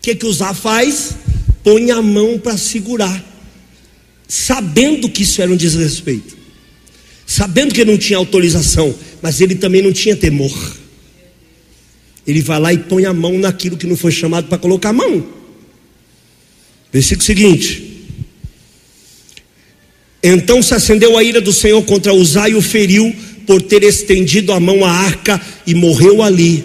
que 0.00 0.14
que 0.14 0.26
Uzá 0.26 0.54
faz? 0.54 1.16
Põe 1.64 1.90
a 1.90 2.02
mão 2.02 2.38
para 2.38 2.56
segurar, 2.56 3.24
sabendo 4.26 5.08
que 5.08 5.22
isso 5.22 5.40
era 5.42 5.50
um 5.50 5.56
desrespeito, 5.56 6.36
sabendo 7.26 7.74
que 7.74 7.84
não 7.84 7.96
tinha 7.96 8.18
autorização, 8.18 8.94
mas 9.20 9.40
ele 9.40 9.54
também 9.54 9.82
não 9.82 9.92
tinha 9.92 10.16
temor. 10.16 10.76
Ele 12.26 12.40
vai 12.40 12.60
lá 12.60 12.72
e 12.72 12.78
põe 12.78 13.04
a 13.04 13.12
mão 13.12 13.38
naquilo 13.38 13.76
que 13.76 13.86
não 13.86 13.96
foi 13.96 14.12
chamado 14.12 14.46
para 14.48 14.58
colocar 14.58 14.90
a 14.90 14.92
mão. 14.92 15.41
Versículo 16.92 17.24
seguinte. 17.24 17.92
Então 20.22 20.62
se 20.62 20.74
acendeu 20.74 21.16
a 21.16 21.24
ira 21.24 21.40
do 21.40 21.52
Senhor 21.52 21.82
contra 21.82 22.14
Uzá 22.14 22.48
e 22.48 22.54
o 22.54 22.62
feriu 22.62 23.14
por 23.46 23.62
ter 23.62 23.82
estendido 23.82 24.52
a 24.52 24.60
mão 24.60 24.84
à 24.84 24.90
arca 24.90 25.40
e 25.66 25.74
morreu 25.74 26.22
ali 26.22 26.64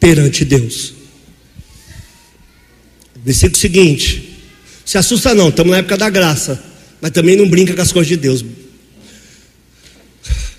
perante 0.00 0.44
Deus. 0.44 0.94
Versículo 3.22 3.58
seguinte. 3.58 4.36
Se 4.86 4.96
assusta 4.96 5.34
não, 5.34 5.50
estamos 5.50 5.72
na 5.72 5.78
época 5.78 5.98
da 5.98 6.08
graça, 6.08 6.62
mas 6.98 7.10
também 7.10 7.36
não 7.36 7.46
brinca 7.46 7.74
com 7.74 7.82
as 7.82 7.92
coisas 7.92 8.08
de 8.08 8.16
Deus. 8.16 8.42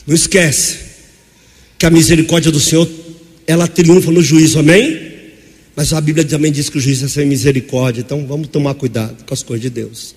Não 0.06 0.14
esquece 0.14 0.78
que 1.80 1.86
a 1.86 1.90
misericórdia 1.90 2.52
do 2.52 2.60
Senhor 2.60 2.88
ela 3.48 3.68
triunfa 3.68 4.12
no 4.12 4.22
juízo, 4.22 4.60
amém? 4.60 5.09
Mas 5.80 5.94
a 5.94 6.02
Bíblia 6.02 6.26
também 6.26 6.52
diz 6.52 6.70
que 6.70 6.78
o 6.78 6.82
juiz 6.82 7.02
é 7.02 7.08
sem 7.08 7.26
misericórdia, 7.26 8.02
então 8.02 8.28
vamos 8.28 8.50
tomar 8.50 8.74
cuidado 8.74 9.24
com 9.24 9.34
as 9.34 9.42
coisas 9.42 9.62
de 9.62 9.70
Deus. 9.70 10.13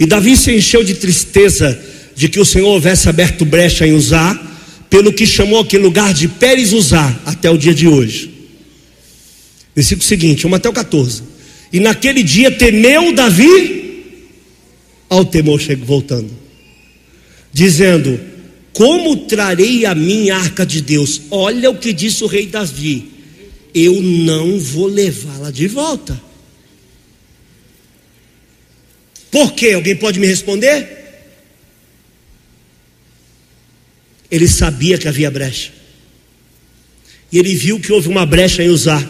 E 0.00 0.04
Davi 0.04 0.36
se 0.36 0.52
encheu 0.52 0.82
de 0.82 0.94
tristeza 0.94 1.80
de 2.16 2.28
que 2.28 2.40
o 2.40 2.44
Senhor 2.44 2.66
houvesse 2.66 3.08
aberto 3.08 3.44
brecha 3.44 3.86
em 3.86 3.92
Uzá, 3.92 4.36
pelo 4.90 5.12
que 5.12 5.28
chamou 5.28 5.60
aquele 5.60 5.84
lugar 5.84 6.12
de 6.12 6.26
Pérez 6.26 6.72
Uzá 6.72 7.20
até 7.24 7.48
o 7.48 7.56
dia 7.56 7.72
de 7.72 7.86
hoje. 7.86 8.34
Versículo 9.76 10.04
seguinte, 10.04 10.42
vamos 10.42 10.56
até 10.56 10.68
o 10.68 10.72
14. 10.72 11.22
E 11.72 11.78
naquele 11.78 12.24
dia 12.24 12.50
temeu 12.50 13.14
Davi, 13.14 14.02
ao 15.08 15.24
temor 15.24 15.60
chega 15.60 15.84
voltando, 15.84 16.32
dizendo: 17.52 18.18
Como 18.72 19.18
trarei 19.18 19.86
a 19.86 19.94
minha 19.94 20.34
arca 20.34 20.66
de 20.66 20.80
Deus? 20.80 21.22
Olha 21.30 21.70
o 21.70 21.76
que 21.76 21.92
disse 21.92 22.24
o 22.24 22.26
rei 22.26 22.46
Davi: 22.46 23.13
eu 23.74 24.00
não 24.00 24.58
vou 24.58 24.86
levá-la 24.86 25.50
de 25.50 25.66
volta. 25.66 26.20
Por 29.30 29.52
quê? 29.52 29.72
Alguém 29.72 29.96
pode 29.96 30.20
me 30.20 30.28
responder? 30.28 30.88
Ele 34.30 34.46
sabia 34.46 34.96
que 34.96 35.08
havia 35.08 35.30
brecha. 35.30 35.72
E 37.32 37.38
ele 37.38 37.52
viu 37.54 37.80
que 37.80 37.92
houve 37.92 38.08
uma 38.08 38.24
brecha 38.24 38.62
em 38.62 38.68
usar. 38.68 39.04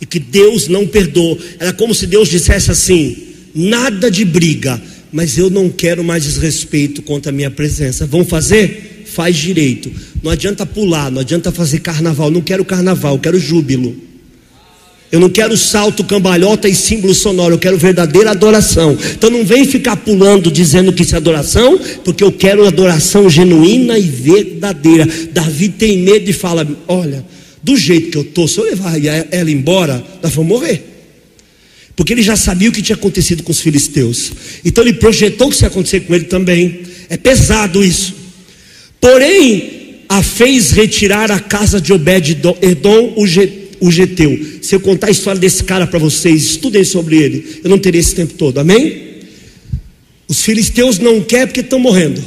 E 0.00 0.06
que 0.06 0.18
Deus 0.18 0.66
não 0.66 0.86
perdoou. 0.86 1.38
Era 1.58 1.74
como 1.74 1.94
se 1.94 2.06
Deus 2.06 2.30
dissesse 2.30 2.70
assim: 2.70 3.34
nada 3.54 4.10
de 4.10 4.24
briga, 4.24 4.80
mas 5.12 5.36
eu 5.36 5.50
não 5.50 5.68
quero 5.68 6.02
mais 6.02 6.24
desrespeito 6.24 7.02
contra 7.02 7.30
a 7.30 7.34
minha 7.34 7.50
presença. 7.50 8.06
Vão 8.06 8.24
fazer? 8.24 8.89
Faz 9.10 9.36
direito. 9.36 9.90
Não 10.22 10.30
adianta 10.30 10.64
pular, 10.64 11.10
não 11.10 11.20
adianta 11.20 11.50
fazer 11.52 11.80
carnaval. 11.80 12.30
Não 12.30 12.40
quero 12.40 12.64
carnaval, 12.64 13.18
quero 13.18 13.38
júbilo. 13.38 13.96
Eu 15.12 15.18
não 15.18 15.28
quero 15.28 15.56
salto, 15.56 16.04
cambalhota 16.04 16.68
e 16.68 16.74
símbolo 16.74 17.12
sonoro, 17.12 17.54
eu 17.54 17.58
quero 17.58 17.76
verdadeira 17.76 18.30
adoração. 18.30 18.96
Então 19.12 19.28
não 19.28 19.44
vem 19.44 19.64
ficar 19.64 19.96
pulando 19.96 20.52
dizendo 20.52 20.92
que 20.92 21.02
isso 21.02 21.16
é 21.16 21.18
adoração, 21.18 21.80
porque 22.04 22.22
eu 22.22 22.30
quero 22.30 22.64
adoração 22.64 23.28
genuína 23.28 23.98
e 23.98 24.02
verdadeira. 24.02 25.08
Davi 25.32 25.68
tem 25.68 25.98
medo 25.98 26.30
e 26.30 26.32
fala: 26.32 26.66
Olha, 26.86 27.24
do 27.60 27.76
jeito 27.76 28.10
que 28.10 28.18
eu 28.18 28.22
estou, 28.22 28.46
se 28.46 28.58
eu 28.58 28.64
levar 28.64 28.94
ela 29.32 29.50
embora, 29.50 30.02
nós 30.22 30.32
vamos 30.32 30.48
morrer. 30.48 30.86
Porque 31.96 32.12
ele 32.12 32.22
já 32.22 32.36
sabia 32.36 32.68
o 32.68 32.72
que 32.72 32.80
tinha 32.80 32.96
acontecido 32.96 33.42
com 33.42 33.50
os 33.50 33.60
filisteus. 33.60 34.30
Então 34.64 34.84
ele 34.84 34.92
projetou 34.92 35.48
o 35.48 35.50
que 35.50 35.60
ia 35.60 35.68
acontecer 35.68 36.00
com 36.00 36.14
ele 36.14 36.24
também. 36.24 36.82
É 37.08 37.16
pesado 37.16 37.84
isso. 37.84 38.19
Porém, 39.00 39.80
a 40.08 40.22
fez 40.22 40.72
retirar 40.72 41.30
a 41.30 41.40
casa 41.40 41.80
de 41.80 41.92
Obed-Edom, 41.92 43.14
o 43.16 43.90
Geteu. 43.90 44.58
Se 44.60 44.74
eu 44.74 44.80
contar 44.80 45.06
a 45.06 45.10
história 45.10 45.40
desse 45.40 45.64
cara 45.64 45.86
para 45.86 45.98
vocês, 45.98 46.42
estudem 46.42 46.84
sobre 46.84 47.16
ele. 47.16 47.60
Eu 47.64 47.70
não 47.70 47.78
teria 47.78 48.00
esse 48.00 48.14
tempo 48.14 48.34
todo, 48.34 48.58
amém? 48.58 49.08
Os 50.28 50.42
filisteus 50.42 50.98
não 50.98 51.20
querem 51.22 51.46
porque 51.46 51.60
estão 51.60 51.78
morrendo. 51.78 52.22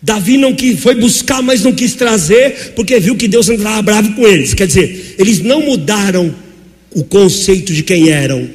Davi 0.00 0.38
não 0.38 0.54
quis, 0.54 0.78
foi 0.78 0.94
buscar, 0.94 1.42
mas 1.42 1.62
não 1.62 1.72
quis 1.72 1.94
trazer, 1.94 2.72
porque 2.76 3.00
viu 3.00 3.16
que 3.16 3.26
Deus 3.26 3.48
andava 3.48 3.82
bravo 3.82 4.14
com 4.14 4.26
eles. 4.26 4.54
Quer 4.54 4.68
dizer, 4.68 5.16
eles 5.18 5.40
não 5.40 5.60
mudaram 5.60 6.34
o 6.94 7.02
conceito 7.02 7.74
de 7.74 7.82
quem 7.82 8.08
eram. 8.08 8.48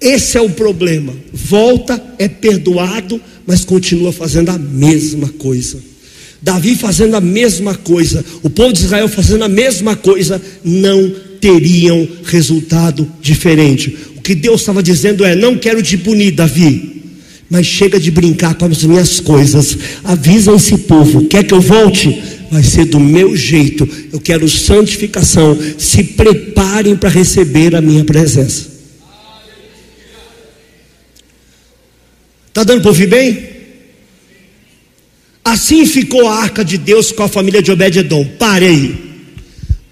Esse 0.00 0.38
é 0.38 0.40
o 0.40 0.50
problema. 0.50 1.12
Volta, 1.32 2.02
é 2.18 2.28
perdoado, 2.28 3.20
mas 3.44 3.64
continua 3.64 4.12
fazendo 4.12 4.50
a 4.50 4.58
mesma 4.58 5.28
coisa. 5.30 5.78
Davi 6.46 6.76
fazendo 6.76 7.16
a 7.16 7.20
mesma 7.20 7.74
coisa, 7.74 8.24
o 8.40 8.48
povo 8.48 8.72
de 8.72 8.84
Israel 8.84 9.08
fazendo 9.08 9.42
a 9.42 9.48
mesma 9.48 9.96
coisa, 9.96 10.40
não 10.62 11.12
teriam 11.40 12.06
resultado 12.22 13.10
diferente. 13.20 13.98
O 14.16 14.22
que 14.22 14.32
Deus 14.32 14.60
estava 14.60 14.80
dizendo 14.80 15.24
é: 15.24 15.34
não 15.34 15.58
quero 15.58 15.82
te 15.82 15.98
punir, 15.98 16.30
Davi, 16.30 17.02
mas 17.50 17.66
chega 17.66 17.98
de 17.98 18.12
brincar 18.12 18.54
com 18.54 18.64
as 18.64 18.84
minhas 18.84 19.18
coisas. 19.18 19.76
Avisa 20.04 20.54
esse 20.54 20.78
povo: 20.78 21.26
quer 21.26 21.42
que 21.42 21.52
eu 21.52 21.60
volte? 21.60 22.22
Vai 22.48 22.62
ser 22.62 22.84
do 22.84 23.00
meu 23.00 23.34
jeito. 23.34 23.88
Eu 24.12 24.20
quero 24.20 24.48
santificação. 24.48 25.58
Se 25.76 26.04
preparem 26.04 26.94
para 26.94 27.08
receber 27.08 27.74
a 27.74 27.80
minha 27.80 28.04
presença. 28.04 28.68
Está 32.46 32.62
dando 32.62 32.82
para 32.82 32.90
ouvir 32.90 33.08
bem? 33.08 33.55
Assim 35.46 35.86
ficou 35.86 36.26
a 36.26 36.34
arca 36.34 36.64
de 36.64 36.76
Deus 36.76 37.12
com 37.12 37.22
a 37.22 37.28
família 37.28 37.62
de 37.62 37.70
Obed-Edom. 37.70 38.24
Parei. 38.36 38.96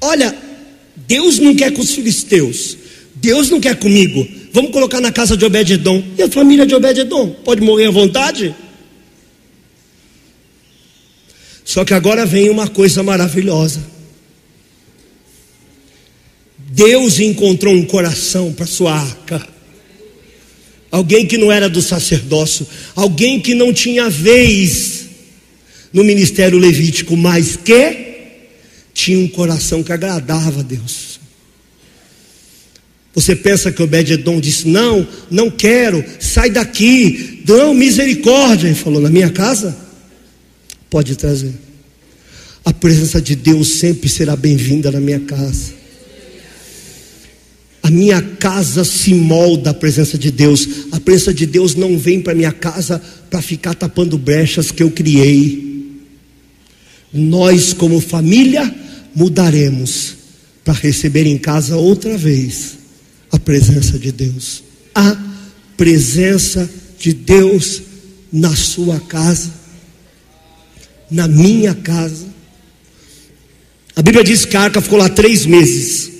Olha, 0.00 0.36
Deus 1.06 1.38
não 1.38 1.54
quer 1.54 1.72
com 1.72 1.80
os 1.80 1.94
filisteus. 1.94 2.76
Deus 3.14 3.50
não 3.50 3.60
quer 3.60 3.76
comigo. 3.76 4.26
Vamos 4.52 4.72
colocar 4.72 5.00
na 5.00 5.12
casa 5.12 5.36
de 5.36 5.44
Obed-Edom. 5.44 6.02
E 6.18 6.22
a 6.24 6.28
família 6.28 6.66
de 6.66 6.74
Obed-Edom? 6.74 7.30
Pode 7.44 7.60
morrer 7.60 7.86
à 7.86 7.92
vontade? 7.92 8.52
Só 11.64 11.84
que 11.84 11.94
agora 11.94 12.26
vem 12.26 12.50
uma 12.50 12.66
coisa 12.66 13.04
maravilhosa. 13.04 13.80
Deus 16.58 17.20
encontrou 17.20 17.72
um 17.72 17.84
coração 17.84 18.52
para 18.52 18.66
sua 18.66 18.92
arca. 18.92 19.46
Alguém 20.90 21.24
que 21.24 21.38
não 21.38 21.52
era 21.52 21.68
do 21.68 21.80
sacerdócio, 21.80 22.66
alguém 22.96 23.38
que 23.38 23.54
não 23.54 23.72
tinha 23.72 24.10
vez 24.10 24.93
no 25.94 26.02
ministério 26.02 26.58
levítico, 26.58 27.16
mas 27.16 27.54
que 27.54 28.14
tinha 28.92 29.16
um 29.16 29.28
coração 29.28 29.80
que 29.82 29.92
agradava 29.92 30.60
a 30.60 30.62
Deus. 30.62 31.20
Você 33.14 33.36
pensa 33.36 33.70
que 33.70 33.80
Obed-Edom 33.80 34.40
disse: 34.40 34.66
Não, 34.66 35.06
não 35.30 35.48
quero, 35.48 36.04
sai 36.18 36.50
daqui, 36.50 37.44
não, 37.46 37.72
misericórdia. 37.72 38.66
Ele 38.66 38.74
falou: 38.74 39.00
Na 39.00 39.08
minha 39.08 39.30
casa, 39.30 39.76
pode 40.90 41.14
trazer. 41.14 41.54
A 42.64 42.72
presença 42.72 43.22
de 43.22 43.36
Deus 43.36 43.68
sempre 43.68 44.08
será 44.08 44.34
bem-vinda 44.34 44.90
na 44.90 44.98
minha 44.98 45.20
casa. 45.20 45.74
A 47.82 47.90
minha 47.90 48.20
casa 48.20 48.82
se 48.82 49.14
molda 49.14 49.70
à 49.70 49.74
presença 49.74 50.18
de 50.18 50.30
Deus. 50.32 50.66
A 50.90 50.98
presença 50.98 51.34
de 51.34 51.46
Deus 51.46 51.76
não 51.76 51.98
vem 51.98 52.20
para 52.20 52.34
minha 52.34 52.50
casa 52.50 53.00
para 53.30 53.42
ficar 53.42 53.74
tapando 53.74 54.16
brechas 54.18 54.72
que 54.72 54.82
eu 54.82 54.90
criei 54.90 55.73
nós, 57.14 57.72
como 57.72 58.00
família, 58.00 58.74
mudaremos 59.14 60.16
para 60.64 60.74
receber 60.74 61.26
em 61.26 61.38
casa 61.38 61.76
outra 61.76 62.18
vez 62.18 62.72
a 63.30 63.38
presença 63.38 63.96
de 63.96 64.10
Deus. 64.10 64.64
A 64.92 65.16
presença 65.76 66.68
de 66.98 67.12
Deus 67.12 67.82
na 68.32 68.56
sua 68.56 68.98
casa, 68.98 69.52
na 71.08 71.28
minha 71.28 71.74
casa. 71.74 72.26
A 73.94 74.02
Bíblia 74.02 74.24
diz 74.24 74.44
que 74.44 74.56
a 74.56 74.62
arca 74.62 74.80
ficou 74.80 74.98
lá 74.98 75.08
três 75.08 75.46
meses. 75.46 76.10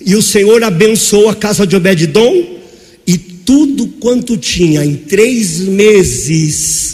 E 0.00 0.14
o 0.14 0.22
Senhor 0.22 0.62
abençoou 0.62 1.30
a 1.30 1.34
casa 1.34 1.66
de 1.66 1.74
Obed-Dom 1.74 2.58
e 3.06 3.16
tudo 3.16 3.86
quanto 3.86 4.36
tinha 4.36 4.84
em 4.84 4.96
três 4.96 5.60
meses 5.60 6.87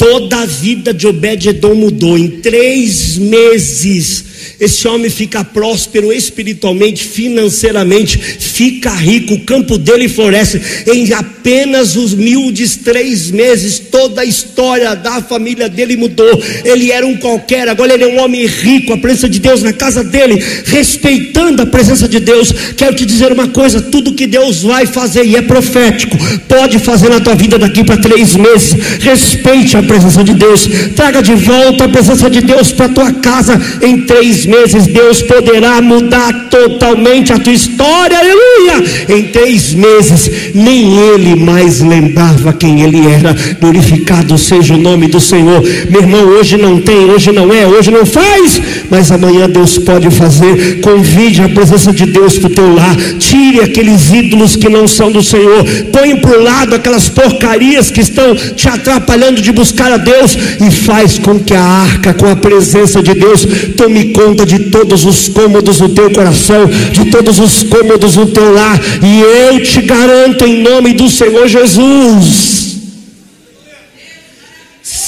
Toda 0.00 0.40
a 0.40 0.46
vida 0.46 0.94
de 0.94 1.06
Obed-Edom 1.06 1.74
mudou. 1.74 2.16
Em 2.16 2.40
três 2.40 3.18
meses, 3.18 4.24
esse 4.60 4.86
homem 4.86 5.08
fica 5.08 5.42
próspero 5.42 6.12
espiritualmente, 6.12 7.04
financeiramente, 7.04 8.18
fica 8.18 8.90
rico, 8.90 9.34
o 9.34 9.40
campo 9.40 9.78
dele 9.78 10.08
floresce. 10.08 10.60
Em 10.86 11.12
apenas 11.14 11.96
os 11.96 12.12
humildes 12.12 12.76
três 12.76 13.30
meses, 13.30 13.78
toda 13.78 14.20
a 14.20 14.24
história 14.24 14.94
da 14.94 15.22
família 15.22 15.68
dele 15.68 15.96
mudou. 15.96 16.42
Ele 16.64 16.92
era 16.92 17.06
um 17.06 17.16
qualquer, 17.16 17.68
agora 17.68 17.94
ele 17.94 18.04
é 18.04 18.06
um 18.06 18.20
homem 18.20 18.46
rico, 18.46 18.92
a 18.92 18.98
presença 18.98 19.28
de 19.28 19.38
Deus 19.38 19.62
na 19.62 19.72
casa 19.72 20.04
dele, 20.04 20.42
respeitando 20.66 21.62
a 21.62 21.66
presença 21.66 22.06
de 22.06 22.20
Deus. 22.20 22.52
Quero 22.76 22.94
te 22.94 23.06
dizer 23.06 23.32
uma 23.32 23.48
coisa: 23.48 23.80
tudo 23.80 24.14
que 24.14 24.26
Deus 24.26 24.62
vai 24.62 24.86
fazer, 24.86 25.24
e 25.24 25.36
é 25.36 25.42
profético, 25.42 26.16
pode 26.46 26.78
fazer 26.78 27.08
na 27.08 27.20
tua 27.20 27.34
vida 27.34 27.58
daqui 27.58 27.82
para 27.82 27.96
três 27.96 28.36
meses. 28.36 28.72
Respeite 29.00 29.76
a 29.76 29.82
presença 29.82 30.22
de 30.22 30.34
Deus, 30.34 30.68
traga 30.94 31.22
de 31.22 31.34
volta 31.34 31.84
a 31.84 31.88
presença 31.88 32.28
de 32.28 32.42
Deus 32.42 32.72
para 32.72 32.88
tua 32.88 33.12
casa 33.14 33.58
em 33.82 34.02
três 34.02 34.44
meses, 34.44 34.49
Deus 34.86 35.22
poderá 35.22 35.80
mudar 35.80 36.48
totalmente 36.48 37.32
a 37.32 37.38
tua 37.38 37.52
história, 37.52 38.18
aleluia. 38.18 38.84
Em 39.08 39.24
três 39.28 39.72
meses, 39.72 40.52
nem 40.54 40.98
ele 40.98 41.36
mais 41.36 41.80
lembrava 41.80 42.52
quem 42.52 42.82
ele 42.82 43.06
era. 43.06 43.34
Glorificado 43.60 44.36
seja 44.36 44.74
o 44.74 44.78
nome 44.78 45.06
do 45.06 45.20
Senhor, 45.20 45.62
meu 45.88 46.00
irmão. 46.00 46.20
Hoje 46.30 46.56
não 46.56 46.80
tem, 46.80 47.10
hoje 47.10 47.32
não 47.32 47.52
é, 47.52 47.66
hoje 47.66 47.90
não 47.90 48.04
faz, 48.04 48.60
mas 48.90 49.10
amanhã 49.10 49.48
Deus 49.48 49.78
pode 49.78 50.10
fazer. 50.10 50.80
Convide 50.80 51.42
a 51.42 51.48
presença 51.48 51.92
de 51.92 52.06
Deus 52.06 52.38
para 52.38 52.50
o 52.50 52.54
teu 52.54 52.74
lar, 52.74 52.96
tire 53.18 53.60
aqueles 53.60 54.10
ídolos 54.10 54.56
que 54.56 54.68
não 54.68 54.86
são 54.88 55.10
do 55.10 55.22
Senhor, 55.22 55.64
põe 55.92 56.16
para 56.16 56.38
o 56.38 56.42
lado 56.42 56.74
aquelas 56.74 57.08
porcarias 57.08 57.90
que 57.90 58.00
estão 58.00 58.34
te 58.34 58.68
atrapalhando 58.68 59.40
de 59.40 59.52
buscar 59.52 59.92
a 59.92 59.96
Deus 59.96 60.36
e 60.60 60.70
faz 60.70 61.18
com 61.18 61.38
que 61.38 61.54
a 61.54 61.62
arca, 61.62 62.14
com 62.14 62.26
a 62.26 62.36
presença 62.36 63.02
de 63.02 63.14
Deus, 63.14 63.46
tome 63.76 64.12
conta 64.12 64.44
de 64.44 64.58
todos 64.70 65.04
os 65.04 65.28
cômodos 65.28 65.78
do 65.78 65.88
teu 65.90 66.10
coração, 66.10 66.66
de 66.66 67.06
todos 67.06 67.38
os 67.38 67.62
cômodos 67.62 68.14
do 68.14 68.26
teu 68.26 68.52
lar, 68.52 68.80
e 69.02 69.20
eu 69.20 69.62
te 69.62 69.82
garanto 69.82 70.44
em 70.44 70.62
nome 70.62 70.92
do 70.92 71.08
Senhor 71.08 71.46
Jesus. 71.46 72.59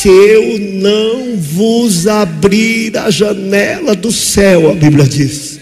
Se 0.02 0.08
eu 0.08 0.58
não 0.58 1.36
vos 1.36 2.08
abrir 2.08 2.98
a 2.98 3.08
janela 3.08 3.94
do 3.94 4.10
céu, 4.10 4.68
a 4.68 4.74
Bíblia 4.74 5.06
diz. 5.06 5.60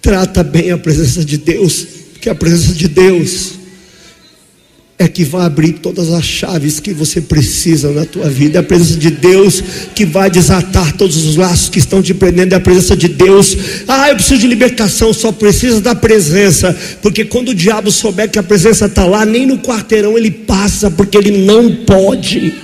Trata 0.00 0.44
bem 0.44 0.70
a 0.70 0.78
presença 0.78 1.24
de 1.24 1.38
Deus, 1.38 1.84
porque 2.12 2.30
a 2.30 2.36
presença 2.36 2.72
de 2.74 2.86
Deus 2.86 3.54
é 5.04 5.08
que 5.08 5.24
vai 5.24 5.44
abrir 5.44 5.74
todas 5.74 6.10
as 6.12 6.24
chaves 6.24 6.80
que 6.80 6.92
você 6.92 7.20
precisa 7.20 7.90
na 7.92 8.04
tua 8.04 8.28
vida. 8.28 8.58
É 8.58 8.60
a 8.60 8.62
presença 8.62 8.98
de 8.98 9.10
Deus 9.10 9.62
que 9.94 10.04
vai 10.04 10.30
desatar 10.30 10.96
todos 10.96 11.16
os 11.24 11.36
laços 11.36 11.68
que 11.68 11.78
estão 11.78 12.02
te 12.02 12.14
prendendo. 12.14 12.52
É 12.52 12.56
a 12.56 12.60
presença 12.60 12.96
de 12.96 13.08
Deus. 13.08 13.56
Ah, 13.86 14.08
eu 14.08 14.16
preciso 14.16 14.40
de 14.40 14.46
libertação. 14.46 15.12
Só 15.12 15.30
precisa 15.30 15.80
da 15.80 15.94
presença. 15.94 16.76
Porque 17.02 17.24
quando 17.24 17.50
o 17.50 17.54
diabo 17.54 17.90
souber 17.90 18.30
que 18.30 18.38
a 18.38 18.42
presença 18.42 18.86
está 18.86 19.04
lá, 19.04 19.26
nem 19.26 19.46
no 19.46 19.58
quarteirão 19.58 20.16
ele 20.16 20.30
passa, 20.30 20.90
porque 20.90 21.18
ele 21.18 21.30
não 21.44 21.74
pode. 21.84 22.54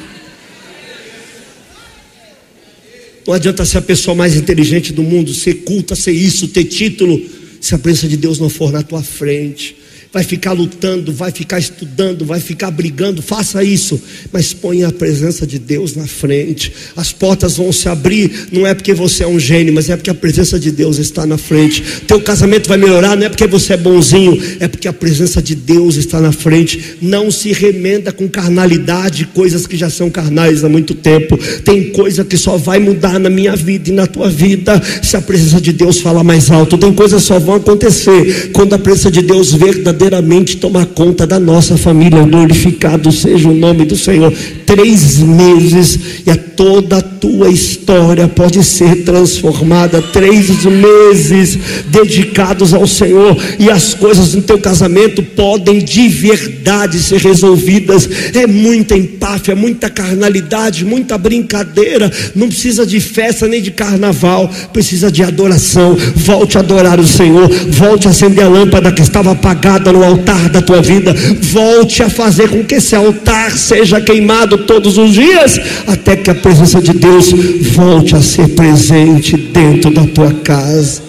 Não 3.26 3.34
adianta 3.34 3.64
ser 3.64 3.78
a 3.78 3.82
pessoa 3.82 4.14
mais 4.14 4.34
inteligente 4.34 4.92
do 4.92 5.02
mundo, 5.02 5.34
ser 5.34 5.54
culta, 5.56 5.94
ser 5.94 6.12
isso, 6.12 6.48
ter 6.48 6.64
título, 6.64 7.20
se 7.60 7.74
a 7.74 7.78
presença 7.78 8.08
de 8.08 8.16
Deus 8.16 8.38
não 8.38 8.48
for 8.48 8.72
na 8.72 8.82
tua 8.82 9.02
frente 9.02 9.79
vai 10.12 10.24
ficar 10.24 10.52
lutando, 10.52 11.12
vai 11.12 11.30
ficar 11.30 11.58
estudando, 11.58 12.24
vai 12.24 12.40
ficar 12.40 12.70
brigando, 12.70 13.22
faça 13.22 13.62
isso, 13.62 14.00
mas 14.32 14.52
ponha 14.52 14.88
a 14.88 14.92
presença 14.92 15.46
de 15.46 15.58
Deus 15.58 15.94
na 15.94 16.06
frente. 16.06 16.72
As 16.96 17.12
portas 17.12 17.56
vão 17.56 17.72
se 17.72 17.88
abrir, 17.88 18.48
não 18.50 18.66
é 18.66 18.74
porque 18.74 18.92
você 18.92 19.22
é 19.22 19.26
um 19.26 19.38
gênio, 19.38 19.72
mas 19.72 19.88
é 19.88 19.96
porque 19.96 20.10
a 20.10 20.14
presença 20.14 20.58
de 20.58 20.72
Deus 20.72 20.98
está 20.98 21.24
na 21.24 21.38
frente. 21.38 21.82
Teu 22.08 22.20
casamento 22.20 22.68
vai 22.68 22.76
melhorar, 22.76 23.16
não 23.16 23.24
é 23.24 23.28
porque 23.28 23.46
você 23.46 23.74
é 23.74 23.76
bonzinho, 23.76 24.36
é 24.58 24.66
porque 24.66 24.88
a 24.88 24.92
presença 24.92 25.40
de 25.40 25.54
Deus 25.54 25.94
está 25.94 26.20
na 26.20 26.32
frente. 26.32 26.96
Não 27.00 27.30
se 27.30 27.52
remenda 27.52 28.10
com 28.10 28.28
carnalidade, 28.28 29.26
coisas 29.26 29.66
que 29.66 29.76
já 29.76 29.88
são 29.88 30.10
carnais 30.10 30.64
há 30.64 30.68
muito 30.68 30.92
tempo. 30.92 31.38
Tem 31.64 31.90
coisa 31.90 32.24
que 32.24 32.36
só 32.36 32.56
vai 32.56 32.80
mudar 32.80 33.20
na 33.20 33.30
minha 33.30 33.54
vida 33.54 33.90
e 33.90 33.92
na 33.92 34.08
tua 34.08 34.28
vida 34.28 34.82
se 35.02 35.16
a 35.16 35.20
presença 35.20 35.60
de 35.60 35.72
Deus 35.72 36.00
falar 36.00 36.24
mais 36.24 36.50
alto. 36.50 36.76
Tem 36.76 36.92
coisas 36.92 37.22
que 37.22 37.28
só 37.28 37.38
vão 37.38 37.54
acontecer 37.54 38.50
quando 38.52 38.74
a 38.74 38.78
presença 38.78 39.10
de 39.10 39.22
Deus 39.22 39.52
verdadeiramente 39.52 39.99
verdadeiramente 40.00 40.56
tomar 40.56 40.86
conta 40.86 41.26
da 41.26 41.38
nossa 41.38 41.76
família. 41.76 42.22
Glorificado 42.22 43.12
seja 43.12 43.48
o 43.48 43.54
nome 43.54 43.84
do 43.84 43.96
Senhor. 43.96 44.32
Três 44.64 45.18
meses 45.18 45.98
e 46.26 46.30
a 46.30 46.36
toda 46.36 46.98
a 46.98 47.02
tua 47.02 47.50
história 47.50 48.26
pode 48.26 48.64
ser 48.64 49.04
transformada. 49.04 50.00
Três 50.00 50.64
meses 50.64 51.58
dedicados 51.88 52.72
ao 52.72 52.86
Senhor 52.86 53.36
e 53.58 53.70
as 53.70 53.92
coisas 53.92 54.34
no 54.34 54.40
teu 54.40 54.58
casamento 54.58 55.22
podem 55.22 55.80
de 55.80 56.08
verdade 56.08 56.98
ser 56.98 57.20
resolvidas. 57.20 58.08
É 58.34 58.46
muita 58.46 58.96
empáfia, 58.96 59.54
muita 59.54 59.90
carnalidade, 59.90 60.84
muita 60.84 61.18
brincadeira. 61.18 62.10
Não 62.34 62.48
precisa 62.48 62.86
de 62.86 63.00
festa 63.00 63.46
nem 63.46 63.60
de 63.60 63.70
carnaval, 63.70 64.50
precisa 64.72 65.10
de 65.10 65.22
adoração. 65.22 65.96
Volte 66.16 66.56
a 66.56 66.60
adorar 66.60 66.98
o 66.98 67.06
Senhor, 67.06 67.48
volte 67.68 68.06
a 68.06 68.10
acender 68.10 68.44
a 68.44 68.48
lâmpada 68.48 68.92
que 68.92 69.02
estava 69.02 69.32
apagada 69.32 69.89
no 69.92 70.04
altar 70.04 70.48
da 70.48 70.62
tua 70.62 70.80
vida. 70.80 71.14
Volte 71.40 72.02
a 72.02 72.08
fazer 72.08 72.48
com 72.48 72.64
que 72.64 72.76
esse 72.76 72.94
altar 72.94 73.56
seja 73.56 74.00
queimado 74.00 74.58
todos 74.58 74.98
os 74.98 75.12
dias, 75.12 75.58
até 75.86 76.16
que 76.16 76.30
a 76.30 76.34
presença 76.34 76.80
de 76.80 76.92
Deus 76.92 77.32
volte 77.72 78.14
a 78.14 78.22
ser 78.22 78.48
presente 78.48 79.36
dentro 79.36 79.90
da 79.90 80.04
tua 80.06 80.32
casa. 80.32 81.02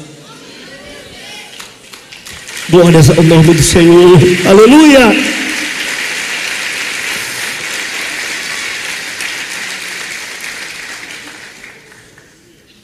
Glórias 2.70 3.10
ao 3.10 3.24
nome 3.24 3.54
do 3.54 3.62
Senhor. 3.62 4.18
Aleluia. 4.46 5.14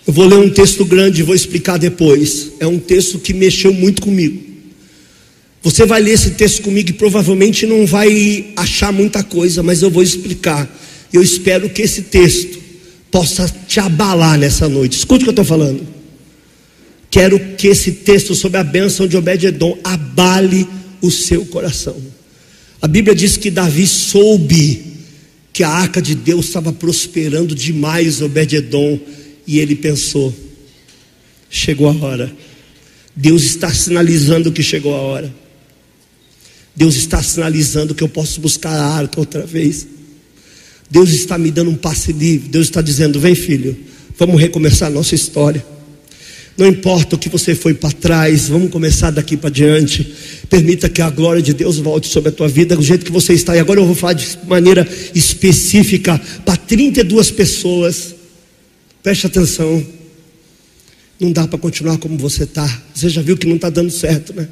Eu 0.05 0.13
vou 0.13 0.25
ler 0.25 0.37
um 0.37 0.49
texto 0.49 0.85
grande 0.85 1.21
e 1.21 1.23
vou 1.23 1.35
explicar 1.35 1.77
depois. 1.77 2.51
É 2.59 2.67
um 2.67 2.79
texto 2.79 3.19
que 3.19 3.33
mexeu 3.33 3.73
muito 3.73 4.01
comigo. 4.01 4.46
Você 5.67 5.85
vai 5.85 6.01
ler 6.01 6.11
esse 6.11 6.31
texto 6.31 6.61
comigo 6.61 6.91
e 6.91 6.93
provavelmente 6.93 7.65
não 7.65 7.85
vai 7.85 8.53
achar 8.55 8.93
muita 8.93 9.21
coisa, 9.21 9.61
mas 9.61 9.81
eu 9.81 9.91
vou 9.91 10.01
explicar. 10.01 10.65
Eu 11.11 11.21
espero 11.21 11.69
que 11.69 11.81
esse 11.81 12.03
texto 12.03 12.57
possa 13.11 13.53
te 13.67 13.77
abalar 13.77 14.39
nessa 14.39 14.69
noite. 14.69 14.97
Escute 14.97 15.23
o 15.23 15.25
que 15.25 15.29
eu 15.29 15.31
estou 15.31 15.43
falando. 15.43 15.85
Quero 17.11 17.37
que 17.57 17.67
esse 17.67 17.91
texto 17.91 18.33
sobre 18.33 18.57
a 18.57 18.63
bênção 18.63 19.09
de 19.09 19.17
Obed-Edom 19.17 19.77
abale 19.83 20.65
o 21.01 21.11
seu 21.11 21.45
coração. 21.45 21.97
A 22.81 22.87
Bíblia 22.87 23.13
diz 23.13 23.35
que 23.35 23.51
Davi 23.51 23.85
soube 23.87 24.85
que 25.51 25.63
a 25.63 25.69
arca 25.69 26.01
de 26.01 26.15
Deus 26.15 26.45
estava 26.45 26.71
prosperando 26.71 27.53
demais 27.53 28.21
Obed-Edom 28.21 28.97
e 29.45 29.59
ele 29.59 29.75
pensou: 29.75 30.33
chegou 31.49 31.89
a 31.89 32.05
hora. 32.05 32.33
Deus 33.13 33.43
está 33.43 33.69
sinalizando 33.73 34.49
que 34.49 34.63
chegou 34.63 34.95
a 34.95 34.99
hora. 34.99 35.46
Deus 36.77 36.95
está 36.95 37.23
sinalizando 37.23 37.95
que 37.95 38.03
eu 38.03 38.07
posso 38.07 38.39
buscar 38.39 38.69
a 38.69 38.85
arca 38.85 39.19
outra 39.19 39.43
vez. 39.43 39.87
Deus 40.91 41.09
está 41.09 41.35
me 41.35 41.49
dando 41.49 41.71
um 41.71 41.75
passe 41.75 42.13
livre. 42.13 42.47
Deus 42.47 42.67
está 42.67 42.83
dizendo: 42.83 43.19
vem, 43.19 43.33
filho, 43.33 43.75
vamos 44.15 44.39
recomeçar 44.39 44.87
a 44.87 44.91
nossa 44.91 45.15
história. 45.15 45.65
Não 46.55 46.67
importa 46.67 47.15
o 47.15 47.19
que 47.19 47.29
você 47.29 47.55
foi 47.55 47.73
para 47.73 47.91
trás, 47.91 48.47
vamos 48.47 48.69
começar 48.69 49.09
daqui 49.09 49.35
para 49.35 49.49
diante. 49.49 50.13
Permita 50.49 50.87
que 50.87 51.01
a 51.01 51.09
glória 51.09 51.41
de 51.41 51.51
Deus 51.53 51.77
volte 51.77 52.07
sobre 52.07 52.29
a 52.29 52.31
tua 52.31 52.47
vida 52.47 52.75
do 52.75 52.83
jeito 52.83 53.03
que 53.03 53.11
você 53.11 53.33
está. 53.33 53.55
E 53.55 53.59
agora 53.59 53.79
eu 53.79 53.85
vou 53.85 53.95
falar 53.95 54.13
de 54.13 54.37
maneira 54.47 54.87
específica 55.15 56.19
para 56.45 56.57
32 56.57 57.31
pessoas. 57.31 58.15
Preste 59.01 59.25
atenção. 59.25 59.83
Não 61.19 61.31
dá 61.31 61.47
para 61.47 61.57
continuar 61.57 61.97
como 61.97 62.15
você 62.19 62.43
está. 62.43 62.83
Você 62.93 63.09
já 63.09 63.23
viu 63.23 63.35
que 63.35 63.47
não 63.47 63.55
está 63.55 63.71
dando 63.71 63.89
certo, 63.89 64.31
né? 64.31 64.47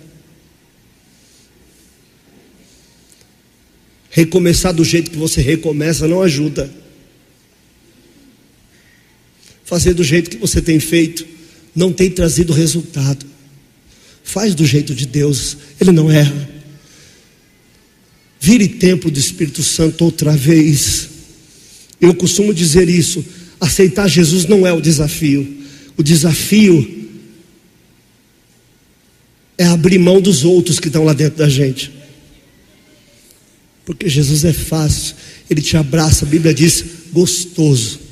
Recomeçar 4.15 4.73
do 4.73 4.81
jeito 4.81 5.11
que 5.11 5.17
você 5.17 5.41
recomeça 5.41 6.07
não 6.07 6.21
ajuda. 6.21 6.73
Fazer 9.65 9.93
do 9.93 10.05
jeito 10.05 10.29
que 10.29 10.37
você 10.37 10.61
tem 10.61 10.79
feito 10.79 11.27
não 11.75 11.91
tem 11.91 12.09
trazido 12.09 12.53
resultado. 12.53 13.25
Faz 14.23 14.55
do 14.55 14.65
jeito 14.65 14.95
de 14.95 15.05
Deus, 15.05 15.57
Ele 15.81 15.91
não 15.91 16.09
erra. 16.09 16.49
Vire 18.39 18.69
tempo 18.69 19.11
do 19.11 19.19
Espírito 19.19 19.61
Santo 19.61 20.05
outra 20.05 20.31
vez. 20.31 21.09
Eu 21.99 22.15
costumo 22.15 22.53
dizer 22.53 22.87
isso. 22.87 23.21
Aceitar 23.59 24.07
Jesus 24.07 24.45
não 24.45 24.65
é 24.65 24.71
o 24.71 24.79
desafio. 24.79 25.45
O 25.97 26.01
desafio 26.01 27.09
é 29.57 29.65
abrir 29.65 29.97
mão 29.97 30.21
dos 30.21 30.45
outros 30.45 30.79
que 30.79 30.87
estão 30.87 31.03
lá 31.03 31.11
dentro 31.11 31.37
da 31.37 31.49
gente. 31.49 31.94
Porque 33.85 34.09
Jesus 34.09 34.43
é 34.43 34.53
fácil, 34.53 35.15
Ele 35.49 35.61
te 35.61 35.77
abraça, 35.77 36.25
a 36.25 36.27
Bíblia 36.27 36.53
diz 36.53 36.83
gostoso. 37.13 38.04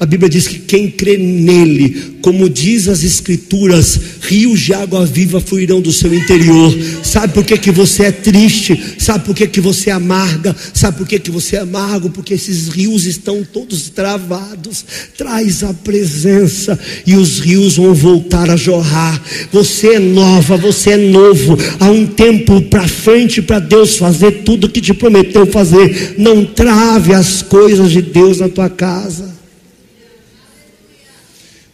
A 0.00 0.06
Bíblia 0.06 0.30
diz 0.30 0.48
que 0.48 0.58
quem 0.58 0.90
crê 0.90 1.18
nele, 1.18 2.14
como 2.22 2.48
diz 2.48 2.88
as 2.88 3.04
Escrituras, 3.04 4.00
rios 4.22 4.58
de 4.60 4.72
água 4.72 5.04
viva 5.04 5.42
fluirão 5.42 5.82
do 5.82 5.92
seu 5.92 6.14
interior. 6.14 6.74
Sabe 7.04 7.34
por 7.34 7.44
que, 7.44 7.58
que 7.58 7.70
você 7.70 8.04
é 8.04 8.10
triste? 8.10 8.82
Sabe 8.98 9.26
por 9.26 9.34
que, 9.34 9.46
que 9.46 9.60
você 9.60 9.90
é 9.90 9.92
amarga? 9.92 10.56
Sabe 10.72 10.96
por 10.96 11.06
que, 11.06 11.18
que 11.18 11.30
você 11.30 11.56
é 11.56 11.60
amargo? 11.60 12.08
Porque 12.08 12.32
esses 12.32 12.68
rios 12.68 13.04
estão 13.04 13.44
todos 13.44 13.90
travados. 13.90 14.86
Traz 15.18 15.62
a 15.62 15.74
presença 15.74 16.78
e 17.06 17.14
os 17.14 17.38
rios 17.38 17.76
vão 17.76 17.92
voltar 17.92 18.48
a 18.48 18.56
jorrar. 18.56 19.22
Você 19.52 19.96
é 19.96 19.98
nova, 19.98 20.56
você 20.56 20.92
é 20.92 20.96
novo. 20.96 21.58
Há 21.78 21.90
um 21.90 22.06
tempo 22.06 22.62
para 22.62 22.88
frente 22.88 23.42
para 23.42 23.58
Deus 23.58 23.98
fazer 23.98 24.44
tudo 24.44 24.70
que 24.70 24.80
te 24.80 24.94
prometeu 24.94 25.46
fazer. 25.46 26.14
Não 26.16 26.46
trave 26.46 27.12
as 27.12 27.42
coisas 27.42 27.90
de 27.90 28.00
Deus 28.00 28.38
na 28.38 28.48
tua 28.48 28.70
casa. 28.70 29.29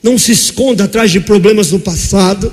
Não 0.02 0.18
se 0.18 0.32
esconda 0.32 0.85
atrás 0.85 1.11
de 1.11 1.20
problemas 1.20 1.70
do 1.70 1.80
passado. 1.80 2.52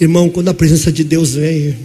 Irmão, 0.00 0.28
quando 0.28 0.48
a 0.48 0.54
presença 0.54 0.90
de 0.90 1.04
Deus 1.04 1.34
vem. 1.34 1.76